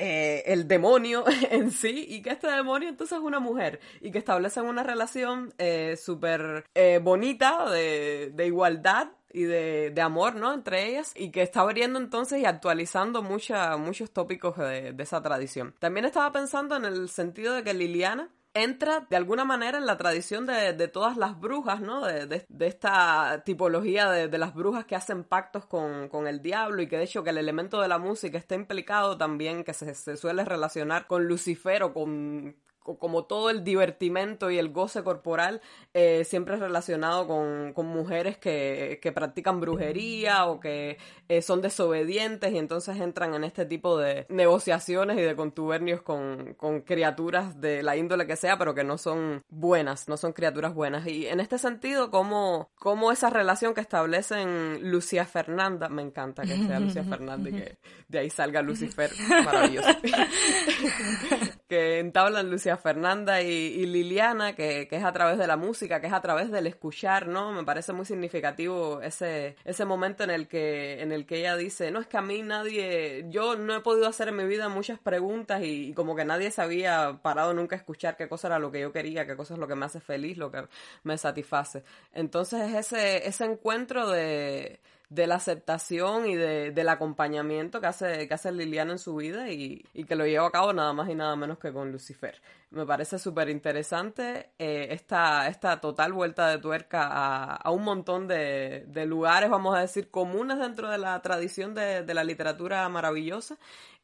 eh, 0.00 0.44
el 0.46 0.68
demonio 0.68 1.24
en 1.50 1.72
sí 1.72 2.06
y 2.08 2.22
que 2.22 2.30
este 2.30 2.46
demonio 2.46 2.88
entonces 2.88 3.18
es 3.18 3.24
una 3.24 3.40
mujer 3.40 3.80
y 4.00 4.12
que 4.12 4.18
establecen 4.18 4.64
una 4.64 4.84
relación 4.84 5.52
eh, 5.58 5.96
súper 6.00 6.64
eh, 6.76 7.00
bonita 7.02 7.68
de, 7.68 8.32
igualdad 8.46 9.08
y 9.32 9.42
de, 9.42 10.00
amor, 10.00 10.36
¿no? 10.36 10.54
Entre 10.54 10.86
ellas 10.86 11.12
y 11.16 11.32
que 11.32 11.42
está 11.42 11.62
abriendo 11.62 11.98
entonces 11.98 12.40
y 12.40 12.44
actualizando 12.44 13.22
muchos 13.22 14.12
tópicos 14.12 14.56
de, 14.56 14.92
de 14.92 15.02
esa 15.02 15.20
tradición. 15.20 15.74
También 15.80 16.06
estaba 16.06 16.30
pensando 16.30 16.76
en 16.76 16.84
el 16.84 17.08
sentido 17.08 17.54
de 17.54 17.64
que 17.64 17.74
Liliana 17.74 18.30
entra 18.62 19.06
de 19.08 19.16
alguna 19.16 19.44
manera 19.44 19.78
en 19.78 19.86
la 19.86 19.96
tradición 19.96 20.46
de, 20.46 20.72
de 20.72 20.88
todas 20.88 21.16
las 21.16 21.38
brujas, 21.38 21.80
¿no? 21.80 22.04
De, 22.04 22.26
de, 22.26 22.66
esta 22.66 23.42
tipología 23.44 24.10
de, 24.10 24.38
las 24.38 24.54
brujas 24.54 24.84
que 24.84 24.96
hacen 24.96 25.24
pactos 25.24 25.66
con, 25.66 26.08
con, 26.08 26.26
el 26.26 26.42
diablo 26.42 26.82
y 26.82 26.88
que 26.88 26.98
de 26.98 27.04
hecho 27.04 27.24
que 27.24 27.30
el 27.30 27.38
elemento 27.38 27.80
de 27.80 27.88
la 27.88 27.98
música 27.98 28.38
está 28.38 28.54
implicado 28.54 29.16
también, 29.16 29.64
que 29.64 29.74
se, 29.74 29.94
se 29.94 30.16
suele 30.16 30.44
relacionar 30.44 31.06
con 31.06 31.26
Lucifer 31.26 31.82
o 31.82 31.92
con 31.92 32.56
como 32.96 33.24
todo 33.24 33.50
el 33.50 33.64
divertimento 33.64 34.50
y 34.50 34.58
el 34.58 34.70
goce 34.70 35.02
corporal 35.02 35.60
eh, 35.94 36.24
siempre 36.24 36.56
relacionado 36.56 37.26
con, 37.26 37.72
con 37.72 37.86
mujeres 37.86 38.38
que, 38.38 38.98
que, 39.02 39.12
practican 39.12 39.60
brujería 39.60 40.46
o 40.46 40.60
que 40.60 40.98
eh, 41.28 41.42
son 41.42 41.60
desobedientes 41.60 42.52
y 42.52 42.58
entonces 42.58 43.00
entran 43.00 43.34
en 43.34 43.44
este 43.44 43.66
tipo 43.66 43.98
de 43.98 44.26
negociaciones 44.28 45.18
y 45.18 45.22
de 45.22 45.36
contubernios 45.36 46.02
con, 46.02 46.54
con, 46.54 46.82
criaturas 46.82 47.60
de 47.60 47.82
la 47.82 47.96
índole 47.96 48.26
que 48.26 48.36
sea, 48.36 48.56
pero 48.58 48.74
que 48.74 48.84
no 48.84 48.96
son 48.96 49.42
buenas, 49.48 50.08
no 50.08 50.16
son 50.16 50.32
criaturas 50.32 50.74
buenas. 50.74 51.06
Y 51.06 51.26
en 51.26 51.40
este 51.40 51.58
sentido, 51.58 52.10
como, 52.10 52.70
como 52.76 53.10
esa 53.12 53.30
relación 53.30 53.74
que 53.74 53.80
establecen 53.80 54.90
Lucía 54.90 55.26
Fernanda, 55.26 55.88
me 55.88 56.02
encanta 56.02 56.42
que 56.42 56.56
sea 56.56 56.80
Lucía 56.80 57.04
Fernanda 57.08 57.50
y 57.50 57.52
que 57.52 57.78
de 58.08 58.18
ahí 58.20 58.30
salga 58.30 58.62
Lucifer, 58.62 59.10
maravilloso. 59.44 59.88
que 61.68 61.98
entablan 61.98 62.50
Lucia 62.50 62.76
Fernanda 62.78 63.42
y, 63.42 63.84
Liliana, 63.86 64.54
que, 64.54 64.88
que, 64.88 64.96
es 64.96 65.04
a 65.04 65.12
través 65.12 65.38
de 65.38 65.46
la 65.46 65.56
música, 65.56 66.00
que 66.00 66.06
es 66.06 66.12
a 66.12 66.22
través 66.22 66.50
del 66.50 66.66
escuchar, 66.66 67.28
¿no? 67.28 67.52
Me 67.52 67.64
parece 67.64 67.92
muy 67.92 68.06
significativo 68.06 69.02
ese, 69.02 69.56
ese 69.64 69.84
momento 69.84 70.24
en 70.24 70.30
el 70.30 70.48
que, 70.48 71.02
en 71.02 71.12
el 71.12 71.26
que 71.26 71.40
ella 71.40 71.56
dice, 71.56 71.90
no 71.90 72.00
es 72.00 72.06
que 72.06 72.16
a 72.16 72.22
mí 72.22 72.42
nadie, 72.42 73.26
yo 73.28 73.56
no 73.56 73.76
he 73.76 73.80
podido 73.80 74.08
hacer 74.08 74.28
en 74.28 74.36
mi 74.36 74.46
vida 74.46 74.68
muchas 74.70 74.98
preguntas 74.98 75.62
y, 75.62 75.92
como 75.92 76.16
que 76.16 76.24
nadie 76.24 76.50
se 76.50 76.62
había 76.62 77.20
parado 77.22 77.52
nunca 77.52 77.76
a 77.76 77.78
escuchar 77.78 78.16
qué 78.16 78.28
cosa 78.28 78.48
era 78.48 78.58
lo 78.58 78.72
que 78.72 78.80
yo 78.80 78.92
quería, 78.92 79.26
qué 79.26 79.36
cosa 79.36 79.54
es 79.54 79.60
lo 79.60 79.68
que 79.68 79.74
me 79.74 79.84
hace 79.84 80.00
feliz, 80.00 80.38
lo 80.38 80.50
que 80.50 80.66
me 81.02 81.18
satisface. 81.18 81.82
Entonces 82.14 82.62
es 82.70 82.92
ese, 82.92 83.28
ese 83.28 83.44
encuentro 83.44 84.08
de 84.08 84.80
de 85.10 85.26
la 85.26 85.36
aceptación 85.36 86.26
y 86.26 86.34
de, 86.34 86.70
del 86.70 86.88
acompañamiento 86.88 87.80
que 87.80 87.86
hace, 87.86 88.28
que 88.28 88.34
hace 88.34 88.52
Liliana 88.52 88.92
en 88.92 88.98
su 88.98 89.16
vida 89.16 89.50
y, 89.50 89.84
y, 89.94 90.04
que 90.04 90.16
lo 90.16 90.26
lleva 90.26 90.46
a 90.46 90.50
cabo 90.50 90.72
nada 90.74 90.92
más 90.92 91.08
y 91.08 91.14
nada 91.14 91.34
menos 91.34 91.58
que 91.58 91.72
con 91.72 91.90
Lucifer. 91.90 92.40
Me 92.70 92.84
parece 92.84 93.18
súper 93.18 93.48
interesante 93.48 94.50
eh, 94.58 94.88
esta, 94.90 95.48
esta 95.48 95.80
total 95.80 96.12
vuelta 96.12 96.48
de 96.48 96.58
tuerca 96.58 97.06
a, 97.06 97.56
a 97.56 97.70
un 97.70 97.84
montón 97.84 98.28
de, 98.28 98.84
de, 98.86 99.06
lugares, 99.06 99.48
vamos 99.48 99.74
a 99.74 99.80
decir, 99.80 100.10
comunes 100.10 100.58
dentro 100.58 100.90
de 100.90 100.98
la 100.98 101.20
tradición 101.22 101.74
de, 101.74 102.02
de 102.02 102.14
la 102.14 102.24
literatura 102.24 102.86
maravillosa 102.90 103.56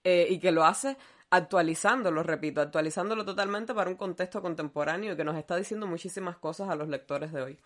eh, 0.04 0.26
y 0.30 0.38
que 0.38 0.52
lo 0.52 0.64
hace 0.64 0.96
actualizándolo, 1.30 2.22
repito, 2.22 2.60
actualizándolo 2.60 3.24
totalmente 3.24 3.74
para 3.74 3.90
un 3.90 3.96
contexto 3.96 4.40
contemporáneo 4.40 5.12
y 5.12 5.16
que 5.16 5.24
nos 5.24 5.36
está 5.36 5.56
diciendo 5.56 5.86
muchísimas 5.86 6.36
cosas 6.38 6.70
a 6.70 6.76
los 6.76 6.88
lectores 6.88 7.32
de 7.32 7.42
hoy. 7.42 7.58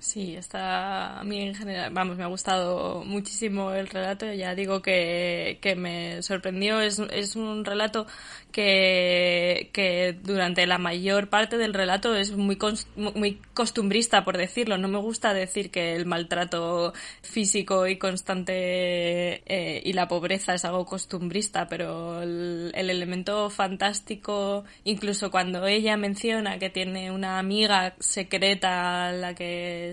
Sí, 0.00 0.36
está 0.36 1.20
a 1.20 1.24
mí 1.24 1.40
en 1.40 1.54
general, 1.54 1.90
vamos, 1.94 2.16
me 2.18 2.24
ha 2.24 2.26
gustado 2.26 3.04
muchísimo 3.04 3.70
el 3.72 3.86
relato, 3.88 4.30
ya 4.32 4.54
digo 4.54 4.82
que, 4.82 5.58
que 5.62 5.76
me 5.76 6.20
sorprendió, 6.22 6.80
es, 6.80 6.98
es 6.98 7.36
un 7.36 7.64
relato 7.64 8.06
que, 8.52 9.70
que 9.72 10.16
durante 10.22 10.66
la 10.66 10.78
mayor 10.78 11.28
parte 11.28 11.58
del 11.58 11.74
relato 11.74 12.14
es 12.14 12.32
muy, 12.32 12.58
muy 12.96 13.40
costumbrista, 13.54 14.24
por 14.24 14.36
decirlo, 14.36 14.78
no 14.78 14.88
me 14.88 14.98
gusta 14.98 15.32
decir 15.32 15.70
que 15.70 15.96
el 15.96 16.06
maltrato 16.06 16.92
físico 17.22 17.86
y 17.86 17.96
constante 17.96 19.42
eh, 19.46 19.82
y 19.84 19.92
la 19.92 20.06
pobreza 20.06 20.54
es 20.54 20.64
algo 20.64 20.84
costumbrista, 20.86 21.66
pero 21.66 22.22
el, 22.22 22.72
el 22.74 22.90
elemento 22.90 23.48
fantástico, 23.50 24.64
incluso 24.84 25.30
cuando 25.30 25.66
ella 25.66 25.96
menciona 25.96 26.58
que 26.58 26.70
tiene 26.70 27.10
una 27.10 27.38
amiga 27.38 27.94
secreta 28.00 29.08
a 29.08 29.12
la 29.12 29.34
que 29.34 29.83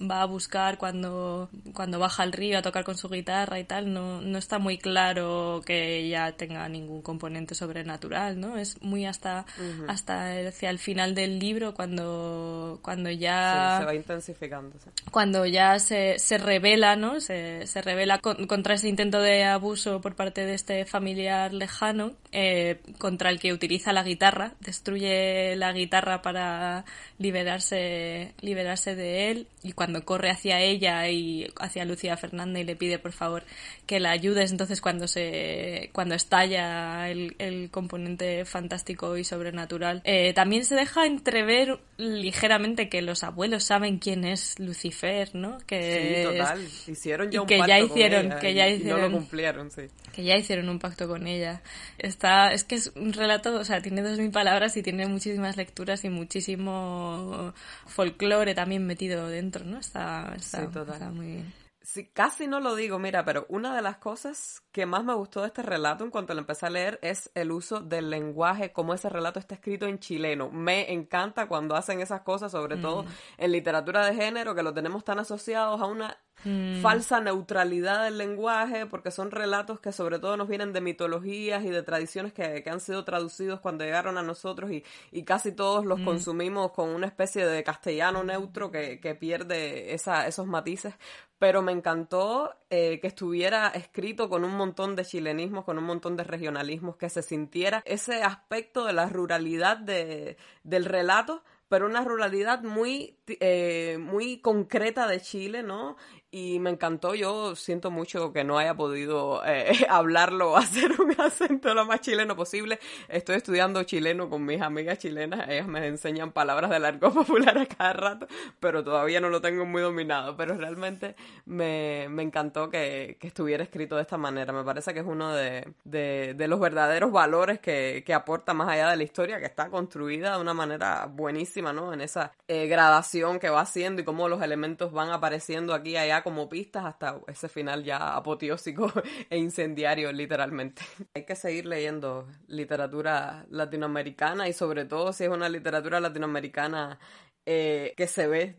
va 0.00 0.22
a 0.22 0.26
buscar 0.26 0.78
cuando, 0.78 1.48
cuando 1.74 1.98
baja 1.98 2.22
al 2.22 2.32
río 2.32 2.58
a 2.58 2.62
tocar 2.62 2.84
con 2.84 2.96
su 2.96 3.08
guitarra 3.08 3.58
y 3.58 3.64
tal, 3.64 3.92
no, 3.92 4.20
no 4.20 4.38
está 4.38 4.58
muy 4.58 4.78
claro 4.78 5.62
que 5.64 5.98
ella 5.98 6.32
tenga 6.32 6.68
ningún 6.68 7.02
componente 7.02 7.54
sobrenatural, 7.54 8.40
¿no? 8.40 8.56
Es 8.56 8.80
muy 8.82 9.06
hasta, 9.06 9.46
hasta 9.88 10.48
hacia 10.48 10.70
el 10.70 10.78
final 10.78 11.14
del 11.14 11.38
libro 11.38 11.74
cuando, 11.74 12.78
cuando 12.82 13.10
ya... 13.10 13.78
se 13.80 13.84
va 13.84 13.94
intensificando. 13.94 14.76
Cuando 15.10 15.46
ya 15.46 15.78
se, 15.78 16.18
se 16.18 16.38
revela, 16.38 16.96
¿no? 16.96 17.20
Se, 17.20 17.66
se 17.66 17.82
revela 17.82 18.18
contra 18.18 18.74
ese 18.74 18.88
intento 18.88 19.20
de 19.20 19.44
abuso 19.44 20.00
por 20.00 20.14
parte 20.14 20.44
de 20.46 20.54
este 20.54 20.84
familiar 20.84 21.52
lejano, 21.52 22.12
eh, 22.32 22.80
contra 22.98 23.30
el 23.30 23.38
que 23.38 23.52
utiliza 23.52 23.92
la 23.92 24.02
guitarra, 24.02 24.54
destruye 24.60 25.56
la 25.56 25.72
guitarra 25.72 26.22
para 26.22 26.84
liberarse, 27.18 28.34
liberarse 28.40 28.94
de 28.94 29.27
él 29.27 29.27
y 29.62 29.72
cuando 29.72 30.04
corre 30.04 30.30
hacia 30.30 30.60
ella 30.60 31.08
y 31.08 31.46
hacia 31.60 31.84
Lucía 31.84 32.16
Fernanda 32.16 32.60
y 32.60 32.64
le 32.64 32.76
pide 32.76 32.98
por 32.98 33.12
favor 33.12 33.44
que 33.86 34.00
la 34.00 34.10
ayudes, 34.10 34.50
entonces 34.50 34.80
cuando 34.80 35.08
se 35.08 35.90
cuando 35.92 36.14
estalla 36.14 37.10
el, 37.10 37.34
el 37.38 37.70
componente 37.70 38.44
fantástico 38.44 39.16
y 39.16 39.24
sobrenatural, 39.24 40.02
eh, 40.04 40.32
también 40.34 40.64
se 40.64 40.74
deja 40.74 41.06
entrever 41.06 41.78
ligeramente 41.96 42.88
que 42.88 43.02
los 43.02 43.24
abuelos 43.24 43.64
saben 43.64 43.98
quién 43.98 44.24
es 44.24 44.58
Lucifer, 44.58 45.34
¿no? 45.34 45.58
Que 45.66 46.24
sí, 46.24 46.36
total. 46.36 46.68
Hicieron 46.86 47.30
ya 47.30 47.40
un 47.40 47.46
que 47.46 47.58
pacto 47.58 47.68
ya 47.68 47.80
hicieron, 47.80 48.28
con 48.30 48.38
que 48.38 48.54
ya 48.54 48.68
hicieron, 48.68 49.00
no 49.00 49.08
lo 49.08 49.12
cumplieron, 49.12 49.70
sí. 49.70 49.82
Que 50.12 50.24
ya 50.24 50.36
hicieron 50.36 50.68
un 50.68 50.78
pacto 50.78 51.08
con 51.08 51.26
ella. 51.26 51.62
Está, 51.98 52.52
es 52.52 52.64
que 52.64 52.76
es 52.76 52.92
un 52.96 53.12
relato, 53.12 53.54
o 53.54 53.64
sea, 53.64 53.80
tiene 53.80 54.02
dos 54.02 54.18
mil 54.18 54.30
palabras 54.30 54.76
y 54.76 54.82
tiene 54.82 55.06
muchísimas 55.06 55.56
lecturas 55.56 56.04
y 56.04 56.08
muchísimo 56.08 57.52
folclore 57.86 58.54
también 58.54 58.86
metido 58.86 59.17
dentro, 59.26 59.64
¿no? 59.64 59.78
Está, 59.78 60.34
está, 60.36 60.64
está 60.64 61.10
muy 61.10 61.26
bien. 61.26 61.54
Sí, 61.82 62.06
casi 62.12 62.46
no 62.46 62.60
lo 62.60 62.74
digo, 62.74 62.98
mira, 62.98 63.24
pero 63.24 63.46
una 63.48 63.74
de 63.74 63.82
las 63.82 63.96
cosas 63.96 64.62
que 64.78 64.86
más 64.86 65.02
me 65.02 65.12
gustó 65.14 65.40
de 65.40 65.48
este 65.48 65.62
relato 65.62 66.04
en 66.04 66.10
cuanto 66.12 66.34
lo 66.34 66.38
empecé 66.40 66.66
a 66.66 66.70
leer 66.70 67.00
es 67.02 67.32
el 67.34 67.50
uso 67.50 67.80
del 67.80 68.10
lenguaje, 68.10 68.70
como 68.72 68.94
ese 68.94 69.08
relato 69.08 69.40
está 69.40 69.56
escrito 69.56 69.86
en 69.86 69.98
chileno. 69.98 70.50
Me 70.50 70.92
encanta 70.92 71.48
cuando 71.48 71.74
hacen 71.74 72.00
esas 72.00 72.20
cosas, 72.20 72.52
sobre 72.52 72.76
todo 72.76 73.02
Mm. 73.02 73.06
en 73.38 73.50
literatura 73.52 74.06
de 74.06 74.14
género, 74.14 74.54
que 74.54 74.62
lo 74.62 74.72
tenemos 74.72 75.02
tan 75.02 75.18
asociados 75.18 75.80
a 75.80 75.86
una 75.86 76.16
Mm. 76.44 76.82
falsa 76.82 77.18
neutralidad 77.20 78.04
del 78.04 78.16
lenguaje, 78.16 78.86
porque 78.86 79.10
son 79.10 79.32
relatos 79.32 79.80
que 79.80 79.90
sobre 79.90 80.20
todo 80.20 80.36
nos 80.36 80.46
vienen 80.46 80.72
de 80.72 80.80
mitologías 80.80 81.64
y 81.64 81.70
de 81.70 81.82
tradiciones 81.82 82.32
que, 82.32 82.62
que 82.62 82.70
han 82.70 82.78
sido 82.78 83.04
traducidos 83.04 83.58
cuando 83.58 83.82
llegaron 83.84 84.16
a 84.18 84.22
nosotros 84.22 84.70
y, 84.70 84.84
y 85.10 85.24
casi 85.24 85.50
todos 85.50 85.84
los 85.84 85.98
Mm. 85.98 86.04
consumimos 86.04 86.70
con 86.70 86.90
una 86.90 87.08
especie 87.08 87.44
de 87.44 87.64
castellano 87.64 88.22
neutro 88.22 88.70
que, 88.70 89.00
que 89.00 89.16
pierde 89.16 89.92
esa, 89.94 90.28
esos 90.28 90.46
matices. 90.46 90.94
Pero 91.40 91.62
me 91.62 91.70
encantó 91.72 92.52
eh, 92.70 93.00
que 93.00 93.06
estuviera 93.06 93.68
escrito 93.68 94.28
con 94.28 94.44
un 94.44 94.54
montón 94.54 94.94
de 94.94 95.04
chilenismos, 95.04 95.64
con 95.64 95.78
un 95.78 95.84
montón 95.84 96.16
de 96.16 96.24
regionalismos, 96.24 96.96
que 96.96 97.08
se 97.08 97.22
sintiera 97.22 97.82
ese 97.86 98.22
aspecto 98.22 98.84
de 98.84 98.92
la 98.92 99.08
ruralidad 99.08 99.78
de, 99.78 100.36
del 100.64 100.84
relato, 100.84 101.42
pero 101.68 101.86
una 101.86 102.04
ruralidad 102.04 102.62
muy, 102.62 103.16
eh, 103.26 103.98
muy 103.98 104.40
concreta 104.40 105.06
de 105.06 105.20
Chile, 105.20 105.62
¿no? 105.62 105.96
Y 106.30 106.58
me 106.58 106.68
encantó, 106.68 107.14
yo 107.14 107.56
siento 107.56 107.90
mucho 107.90 108.34
que 108.34 108.44
no 108.44 108.58
haya 108.58 108.74
podido 108.74 109.42
eh, 109.46 109.72
hablarlo 109.88 110.52
o 110.52 110.56
hacer 110.58 111.00
un 111.00 111.18
acento 111.18 111.72
lo 111.72 111.86
más 111.86 112.02
chileno 112.02 112.36
posible. 112.36 112.78
Estoy 113.08 113.36
estudiando 113.36 113.82
chileno 113.84 114.28
con 114.28 114.44
mis 114.44 114.60
amigas 114.60 114.98
chilenas, 114.98 115.48
ellas 115.48 115.66
me 115.66 115.86
enseñan 115.86 116.32
palabras 116.32 116.70
del 116.70 116.84
argot 116.84 117.14
popular 117.14 117.56
a 117.56 117.64
cada 117.64 117.94
rato, 117.94 118.26
pero 118.60 118.84
todavía 118.84 119.22
no 119.22 119.30
lo 119.30 119.40
tengo 119.40 119.64
muy 119.64 119.80
dominado. 119.80 120.36
Pero 120.36 120.54
realmente 120.58 121.16
me, 121.46 122.08
me 122.10 122.24
encantó 122.24 122.68
que, 122.68 123.16
que, 123.18 123.28
estuviera 123.28 123.62
escrito 123.62 123.96
de 123.96 124.02
esta 124.02 124.18
manera. 124.18 124.52
Me 124.52 124.64
parece 124.64 124.92
que 124.92 125.00
es 125.00 125.06
uno 125.06 125.34
de, 125.34 125.66
de, 125.84 126.34
de 126.36 126.48
los 126.48 126.60
verdaderos 126.60 127.10
valores 127.10 127.58
que, 127.58 128.02
que, 128.04 128.12
aporta 128.12 128.52
más 128.52 128.68
allá 128.68 128.90
de 128.90 128.96
la 128.98 129.02
historia, 129.02 129.38
que 129.38 129.46
está 129.46 129.70
construida 129.70 130.34
de 130.34 130.42
una 130.42 130.52
manera 130.52 131.06
buenísima, 131.06 131.72
¿no? 131.72 131.94
En 131.94 132.02
esa 132.02 132.32
eh, 132.48 132.66
gradación 132.66 133.38
que 133.38 133.48
va 133.48 133.62
haciendo 133.62 134.02
y 134.02 134.04
cómo 134.04 134.28
los 134.28 134.42
elementos 134.42 134.92
van 134.92 135.10
apareciendo 135.10 135.72
aquí 135.72 135.88
y 135.90 135.96
allá 135.96 136.17
como 136.22 136.48
pistas 136.48 136.84
hasta 136.84 137.20
ese 137.26 137.48
final 137.48 137.84
ya 137.84 138.16
apoteósico 138.16 138.92
e 139.30 139.38
incendiario, 139.38 140.12
literalmente. 140.12 140.82
Hay 141.14 141.24
que 141.24 141.36
seguir 141.36 141.66
leyendo 141.66 142.26
literatura 142.46 143.46
latinoamericana 143.50 144.48
y 144.48 144.52
sobre 144.52 144.84
todo 144.84 145.12
si 145.12 145.24
es 145.24 145.30
una 145.30 145.48
literatura 145.48 146.00
latinoamericana 146.00 146.98
eh, 147.46 147.94
que 147.96 148.06
se 148.06 148.26
ve 148.26 148.56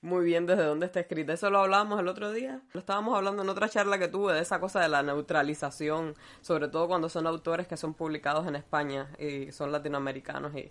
muy 0.00 0.24
bien 0.24 0.46
desde 0.46 0.64
dónde 0.64 0.86
está 0.86 1.00
escrita. 1.00 1.32
Eso 1.32 1.50
lo 1.50 1.60
hablábamos 1.60 2.00
el 2.00 2.08
otro 2.08 2.32
día. 2.32 2.62
Lo 2.72 2.80
estábamos 2.80 3.16
hablando 3.16 3.42
en 3.42 3.48
otra 3.48 3.68
charla 3.68 3.98
que 3.98 4.08
tuve 4.08 4.34
de 4.34 4.40
esa 4.40 4.60
cosa 4.60 4.80
de 4.80 4.88
la 4.88 5.02
neutralización, 5.02 6.14
sobre 6.40 6.68
todo 6.68 6.88
cuando 6.88 7.08
son 7.08 7.26
autores 7.26 7.66
que 7.66 7.76
son 7.76 7.94
publicados 7.94 8.46
en 8.46 8.56
España 8.56 9.10
y 9.18 9.50
son 9.52 9.72
latinoamericanos 9.72 10.54
y 10.54 10.70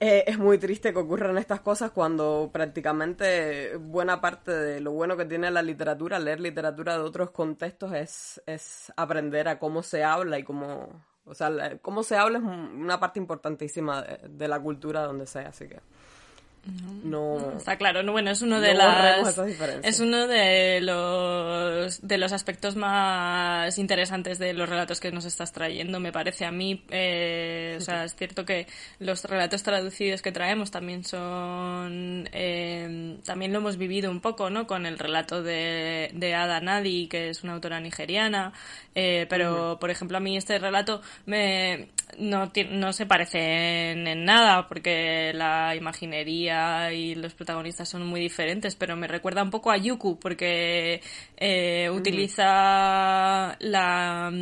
eh, 0.00 0.24
es 0.26 0.38
muy 0.38 0.58
triste 0.58 0.92
que 0.92 0.98
ocurran 0.98 1.38
estas 1.38 1.60
cosas 1.60 1.90
cuando 1.90 2.50
prácticamente 2.52 3.76
buena 3.76 4.20
parte 4.20 4.52
de 4.52 4.80
lo 4.80 4.92
bueno 4.92 5.16
que 5.16 5.24
tiene 5.24 5.50
la 5.50 5.62
literatura, 5.62 6.18
leer 6.20 6.40
literatura 6.40 6.94
de 6.94 7.02
otros 7.02 7.32
contextos, 7.32 7.92
es, 7.92 8.42
es 8.46 8.92
aprender 8.96 9.48
a 9.48 9.58
cómo 9.58 9.82
se 9.82 10.04
habla 10.04 10.38
y 10.38 10.44
cómo, 10.44 11.04
o 11.24 11.34
sea, 11.34 11.78
cómo 11.82 12.04
se 12.04 12.16
habla 12.16 12.38
es 12.38 12.44
una 12.44 13.00
parte 13.00 13.18
importantísima 13.18 14.02
de, 14.02 14.28
de 14.28 14.48
la 14.48 14.60
cultura 14.60 15.02
donde 15.02 15.26
sea, 15.26 15.48
así 15.48 15.68
que 15.68 15.80
no. 17.04 17.56
Está 17.56 17.76
claro 17.76 18.02
no 18.02 18.12
bueno 18.12 18.30
es 18.30 18.42
uno 18.42 18.60
de 18.60 18.72
no 18.72 18.78
las 18.78 19.38
es 19.82 20.00
uno 20.00 20.26
de 20.26 20.80
los 20.80 22.06
de 22.06 22.18
los 22.18 22.32
aspectos 22.32 22.76
más 22.76 23.78
interesantes 23.78 24.38
de 24.38 24.52
los 24.52 24.68
relatos 24.68 25.00
que 25.00 25.12
nos 25.12 25.24
estás 25.24 25.52
trayendo 25.52 26.00
me 26.00 26.12
parece 26.12 26.44
a 26.44 26.50
mí 26.50 26.82
eh, 26.90 27.76
o 27.78 27.80
sea 27.80 28.04
es 28.04 28.14
cierto 28.14 28.44
que 28.44 28.66
los 28.98 29.24
relatos 29.24 29.62
traducidos 29.62 30.22
que 30.22 30.32
traemos 30.32 30.70
también 30.70 31.04
son 31.04 32.28
eh, 32.32 33.18
también 33.24 33.52
lo 33.52 33.58
hemos 33.58 33.76
vivido 33.76 34.10
un 34.10 34.20
poco 34.20 34.50
no 34.50 34.66
con 34.66 34.86
el 34.86 34.98
relato 34.98 35.42
de, 35.42 36.10
de 36.14 36.34
Ada 36.34 36.60
Nadi 36.60 37.08
que 37.08 37.30
es 37.30 37.42
una 37.44 37.54
autora 37.54 37.80
nigeriana 37.80 38.52
eh, 38.94 39.26
pero 39.28 39.78
por 39.80 39.90
ejemplo 39.90 40.16
a 40.16 40.20
mí 40.20 40.36
este 40.36 40.58
relato 40.58 41.00
me 41.26 41.88
no, 42.18 42.50
no 42.70 42.92
se 42.92 43.06
parecen 43.06 44.06
en 44.06 44.24
nada 44.24 44.66
porque 44.66 45.32
la 45.34 45.74
imaginería 45.76 46.57
y 46.92 47.14
los 47.14 47.34
protagonistas 47.34 47.88
son 47.88 48.06
muy 48.06 48.20
diferentes, 48.20 48.76
pero 48.76 48.96
me 48.96 49.06
recuerda 49.06 49.42
un 49.42 49.50
poco 49.50 49.70
a 49.70 49.76
Yuku 49.76 50.18
porque 50.18 51.00
eh, 51.36 51.90
utiliza 51.90 53.56
la 53.60 54.32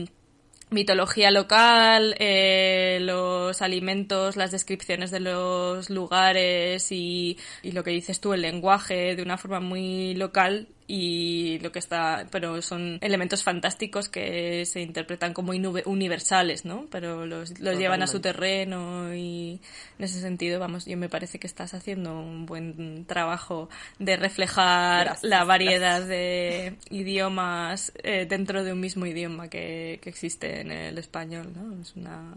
mitología 0.71 1.31
local, 1.31 2.17
eh, 2.19 2.99
los 3.01 3.63
alimentos, 3.63 4.37
las 4.37 4.51
descripciones 4.51 5.11
de 5.11 5.21
los 5.21 5.91
lugares 5.91 6.91
y, 6.91 7.39
y 7.63 7.73
lo 7.73 7.85
que 7.85 7.91
dices 7.93 8.21
tú, 8.21 8.35
el 8.35 8.43
lenguaje 8.43 9.15
de 9.15 9.23
una 9.23 9.39
forma 9.39 9.61
muy 9.61 10.15
local 10.15 10.69
y 10.89 11.59
lo 11.61 11.73
que 11.73 11.81
está, 11.81 12.27
pero 12.31 12.63
son 12.63 12.99
elementos 13.01 13.43
fantásticos 13.43 14.09
que 14.09 14.65
se 14.67 14.81
interpretan 14.81 15.35
como 15.35 15.53
universales, 15.53 16.65
¿no? 16.65 16.87
Pero 16.91 17.27
los, 17.27 17.59
los 17.59 17.77
llevan 17.77 18.03
a 18.03 18.07
su 18.07 18.21
terreno 18.21 19.13
y 19.15 19.61
en 19.99 20.05
ese 20.05 20.21
sentido, 20.21 20.61
vamos, 20.61 20.87
yo 20.87 20.97
me 20.97 21.09
parece 21.09 21.39
que 21.41 21.47
estás 21.47 21.75
haciendo 21.75 22.19
un 22.19 22.47
buen 22.47 23.05
trabajo 23.07 23.69
de 23.99 24.17
reflejar 24.17 25.17
la 25.23 25.45
variedad 25.45 26.07
de 26.07 26.77
idiomas 26.91 27.93
eh, 28.03 28.27
dentro 28.29 28.63
de 28.63 28.73
un 28.73 28.81
mismo 28.81 29.07
idioma 29.07 29.49
que, 29.49 29.99
que, 30.03 30.11
existe 30.11 30.61
en 30.61 30.71
el 30.71 30.99
español, 30.99 31.53
¿no? 31.55 31.83
Es 31.83 31.97
una... 31.97 32.35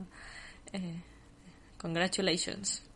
Eh, 0.74 0.96
congratulations 1.78 2.89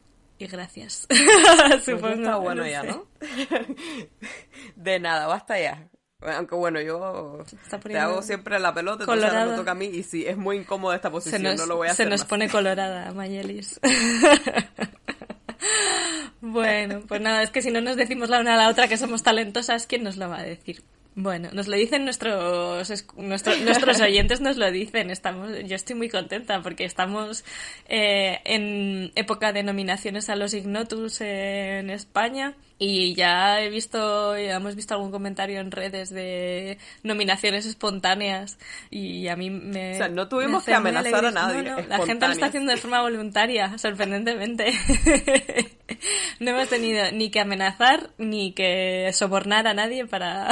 y 0.44 0.48
gracias. 0.48 1.08
Pues 1.08 1.20
Supongo. 1.86 2.10
está 2.10 2.36
bueno 2.38 2.68
ya, 2.68 2.84
¿no? 2.84 3.08
de 4.76 5.00
nada, 5.00 5.28
basta 5.28 5.60
ya. 5.60 5.88
Aunque 6.22 6.56
bueno, 6.56 6.80
yo 6.80 7.44
te 7.84 8.00
hago 8.00 8.22
siempre 8.22 8.58
la 8.60 8.74
pelota, 8.74 9.04
entonces 9.04 9.30
ahora 9.30 9.46
me 9.46 9.56
toca 9.58 9.72
a 9.72 9.76
mí 9.76 9.88
y 9.88 10.04
sí, 10.04 10.26
es 10.26 10.38
muy 10.38 10.58
incómoda 10.58 10.96
esta 10.96 11.12
posición, 11.12 11.44
no 11.44 11.66
lo 11.66 11.76
voy 11.76 11.90
a 11.90 11.92
hacer 11.92 12.06
Se 12.06 12.10
nos 12.10 12.24
pone 12.24 12.48
colorada, 12.48 13.12
Mayelis. 13.12 13.82
bueno, 16.42 17.02
pues 17.08 17.20
nada, 17.20 17.44
es 17.44 17.50
que 17.50 17.62
si 17.62 17.72
no 17.72 17.82
nos 17.82 17.98
decimos 17.98 18.30
la 18.30 18.40
una 18.40 18.54
a 18.54 18.58
la 18.58 18.70
otra 18.70 18.88
que 18.88 18.96
somos 18.96 19.22
talentosas, 19.22 19.86
¿quién 19.86 20.04
nos 20.04 20.16
lo 20.16 20.30
va 20.30 20.40
a 20.40 20.44
decir? 20.44 20.82
Bueno, 21.16 21.50
nos 21.54 21.68
lo 21.68 21.76
dicen 21.76 22.06
nuestros, 22.06 23.06
nuestros 23.18 24.00
oyentes, 24.02 24.42
nos 24.42 24.58
lo 24.58 24.72
dicen. 24.72 25.12
Estamos, 25.12 25.52
yo 25.66 25.76
estoy 25.76 25.96
muy 25.96 26.10
contenta 26.10 26.62
porque 26.62 26.86
estamos 26.86 27.46
eh, 27.88 28.40
en 28.46 29.12
época 29.16 29.54
de 29.54 29.62
nominaciones 29.62 30.30
a 30.30 30.36
los 30.36 30.54
Ignotus 30.54 31.22
en 31.22 31.92
España 31.92 32.56
y 32.78 33.16
ya 33.16 33.62
he 33.62 33.70
visto, 33.70 34.38
ya 34.38 34.56
hemos 34.56 34.76
visto 34.76 34.94
algún 34.94 35.12
comentario 35.12 35.60
en 35.60 35.72
redes 35.72 36.10
de 36.10 36.78
nominaciones 37.04 37.66
espontáneas 37.66 38.58
y 38.90 39.28
a 39.28 39.36
mí 39.36 39.50
me... 39.50 39.94
O 39.94 39.98
sea, 39.98 40.10
no 40.10 40.28
tuvimos 40.28 40.64
que 40.64 40.74
amenazar 40.74 41.26
a 41.26 41.32
nadie. 41.32 41.64
la 41.88 42.06
gente 42.06 42.28
lo 42.28 42.34
está 42.34 42.48
haciendo 42.48 42.72
de 42.72 42.78
forma 42.78 43.02
voluntaria, 43.02 43.78
sorprendentemente. 43.78 44.74
no 46.40 46.52
hemos 46.52 46.70
tenido 46.70 47.12
ni 47.12 47.30
que 47.30 47.40
amenazar 47.40 48.12
ni 48.18 48.54
que 48.54 49.12
sobornar 49.14 49.68
a 49.68 49.74
nadie 49.74 50.06
para... 50.06 50.50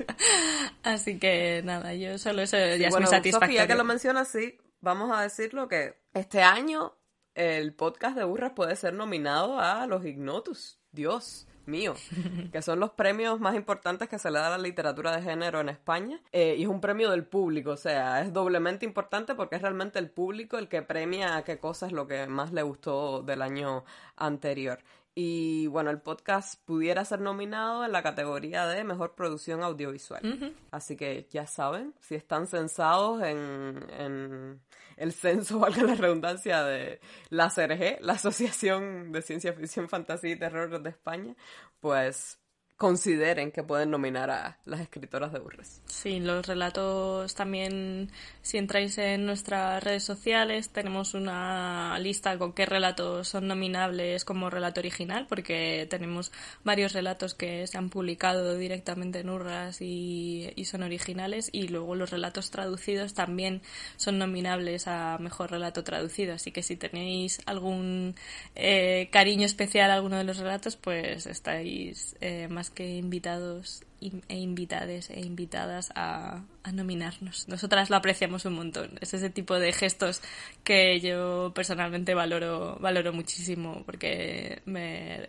Así 0.82 1.18
que 1.18 1.62
nada, 1.64 1.94
yo 1.94 2.18
solo 2.18 2.42
eso 2.42 2.56
ya 2.56 2.88
es 2.88 2.94
muy 2.94 3.06
satisfactorio. 3.06 3.60
Sofía, 3.60 3.66
que 3.66 3.74
lo 3.74 3.84
mencionas, 3.84 4.28
sí, 4.28 4.58
vamos 4.80 5.10
a 5.16 5.22
decirlo 5.22 5.68
que 5.68 5.94
este 6.12 6.42
año 6.42 6.96
el 7.36 7.74
podcast 7.74 8.16
de 8.16 8.24
Burras 8.24 8.52
puede 8.56 8.74
ser 8.76 8.94
nominado 8.94 9.60
a 9.60 9.86
los 9.86 10.04
Ignotus. 10.06 10.80
Dios 10.96 11.46
mío, 11.66 11.94
que 12.52 12.62
son 12.62 12.80
los 12.80 12.90
premios 12.90 13.38
más 13.38 13.54
importantes 13.54 14.08
que 14.08 14.18
se 14.18 14.30
le 14.30 14.38
da 14.38 14.48
a 14.48 14.50
la 14.50 14.58
literatura 14.58 15.14
de 15.14 15.22
género 15.22 15.60
en 15.60 15.68
España. 15.68 16.20
Eh, 16.32 16.56
y 16.58 16.62
es 16.62 16.68
un 16.68 16.80
premio 16.80 17.10
del 17.10 17.24
público, 17.24 17.70
o 17.70 17.76
sea, 17.76 18.22
es 18.22 18.32
doblemente 18.32 18.84
importante 18.84 19.34
porque 19.34 19.56
es 19.56 19.62
realmente 19.62 19.98
el 19.98 20.10
público 20.10 20.58
el 20.58 20.68
que 20.68 20.82
premia 20.82 21.42
qué 21.44 21.58
cosa 21.58 21.86
es 21.86 21.92
lo 21.92 22.06
que 22.06 22.26
más 22.26 22.52
le 22.52 22.62
gustó 22.62 23.22
del 23.22 23.42
año 23.42 23.84
anterior. 24.16 24.80
Y 25.18 25.66
bueno, 25.68 25.90
el 25.90 25.98
podcast 25.98 26.62
pudiera 26.66 27.02
ser 27.06 27.20
nominado 27.20 27.86
en 27.86 27.92
la 27.92 28.02
categoría 28.02 28.66
de 28.66 28.84
mejor 28.84 29.14
producción 29.14 29.62
audiovisual. 29.62 30.54
Así 30.70 30.94
que 30.94 31.26
ya 31.30 31.46
saben, 31.46 31.94
si 32.00 32.16
están 32.16 32.46
censados 32.46 33.22
en, 33.22 33.82
en 33.98 34.60
el 34.96 35.12
censo, 35.12 35.58
valga 35.60 35.82
la 35.82 35.94
redundancia, 35.94 36.64
de 36.64 37.00
la 37.30 37.48
CRG, 37.48 37.98
la 38.00 38.14
Asociación 38.14 39.12
de 39.12 39.22
Ciencia 39.22 39.52
Ficción, 39.52 39.88
Fantasía 39.88 40.32
y 40.32 40.38
Terror 40.38 40.82
de 40.82 40.90
España, 40.90 41.34
pues 41.80 42.38
consideren 42.76 43.52
que 43.52 43.62
pueden 43.62 43.90
nominar 43.90 44.30
a 44.30 44.58
las 44.66 44.80
escritoras 44.80 45.32
de 45.32 45.38
Burres. 45.38 45.80
Sí, 45.86 46.20
los 46.20 46.46
relatos 46.46 47.34
también, 47.34 48.10
si 48.42 48.58
entráis 48.58 48.98
en 48.98 49.24
nuestras 49.24 49.82
redes 49.82 50.04
sociales, 50.04 50.68
tenemos 50.68 51.14
una 51.14 51.98
lista 51.98 52.36
con 52.36 52.52
qué 52.52 52.66
relatos 52.66 53.28
son 53.28 53.46
nominables 53.46 54.26
como 54.26 54.50
relato 54.50 54.80
original, 54.80 55.26
porque 55.26 55.86
tenemos 55.88 56.32
varios 56.64 56.92
relatos 56.92 57.34
que 57.34 57.66
se 57.66 57.78
han 57.78 57.88
publicado 57.88 58.58
directamente 58.58 59.20
en 59.20 59.30
Urras 59.30 59.80
y, 59.80 60.52
son 60.66 60.82
originales, 60.82 61.48
y 61.52 61.68
luego 61.68 61.94
los 61.94 62.10
relatos 62.10 62.50
traducidos 62.50 63.14
también 63.14 63.62
son 63.96 64.18
nominables 64.18 64.86
a 64.86 65.16
mejor 65.18 65.50
relato 65.50 65.82
traducido, 65.82 66.34
así 66.34 66.50
que 66.52 66.62
si 66.62 66.76
tenéis 66.76 67.40
algún 67.46 68.16
eh, 68.54 69.08
cariño 69.12 69.46
especial 69.46 69.90
a 69.90 69.94
alguno 69.94 70.18
de 70.18 70.24
los 70.24 70.36
relatos, 70.36 70.76
pues 70.76 71.26
estáis 71.26 72.16
eh, 72.20 72.48
más 72.48 72.65
que 72.70 72.96
invitados 72.96 73.82
e 74.00 74.36
invitades 74.36 75.10
e 75.10 75.20
invitadas 75.20 75.90
a, 75.94 76.42
nominarnos. 76.72 77.48
Nosotras 77.48 77.90
lo 77.90 77.96
apreciamos 77.96 78.44
un 78.44 78.54
montón. 78.54 78.98
Es 79.00 79.14
ese 79.14 79.30
tipo 79.30 79.58
de 79.58 79.72
gestos 79.72 80.20
que 80.64 81.00
yo 81.00 81.52
personalmente 81.54 82.14
valoro, 82.14 82.76
valoro 82.80 83.12
muchísimo 83.12 83.82
porque 83.86 84.62
me, 84.66 85.28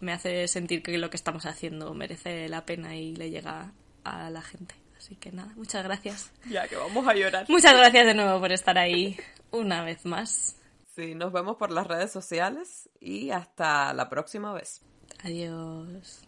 me 0.00 0.12
hace 0.12 0.48
sentir 0.48 0.82
que 0.82 0.96
lo 0.98 1.10
que 1.10 1.16
estamos 1.16 1.46
haciendo 1.46 1.94
merece 1.94 2.48
la 2.48 2.64
pena 2.64 2.96
y 2.96 3.16
le 3.16 3.30
llega 3.30 3.72
a 4.04 4.30
la 4.30 4.42
gente. 4.42 4.74
Así 4.96 5.16
que 5.16 5.32
nada, 5.32 5.52
muchas 5.56 5.82
gracias. 5.82 6.30
Ya 6.48 6.68
que 6.68 6.76
vamos 6.76 7.06
a 7.08 7.14
llorar. 7.14 7.46
Muchas 7.48 7.72
gracias 7.72 8.06
de 8.06 8.14
nuevo 8.14 8.38
por 8.38 8.52
estar 8.52 8.76
ahí 8.76 9.16
una 9.50 9.82
vez 9.82 10.04
más. 10.04 10.56
Sí, 10.94 11.14
nos 11.14 11.32
vemos 11.32 11.56
por 11.56 11.70
las 11.70 11.86
redes 11.86 12.12
sociales 12.12 12.90
y 13.00 13.30
hasta 13.30 13.94
la 13.94 14.08
próxima 14.10 14.52
vez. 14.52 14.82
Adiós. 15.24 16.20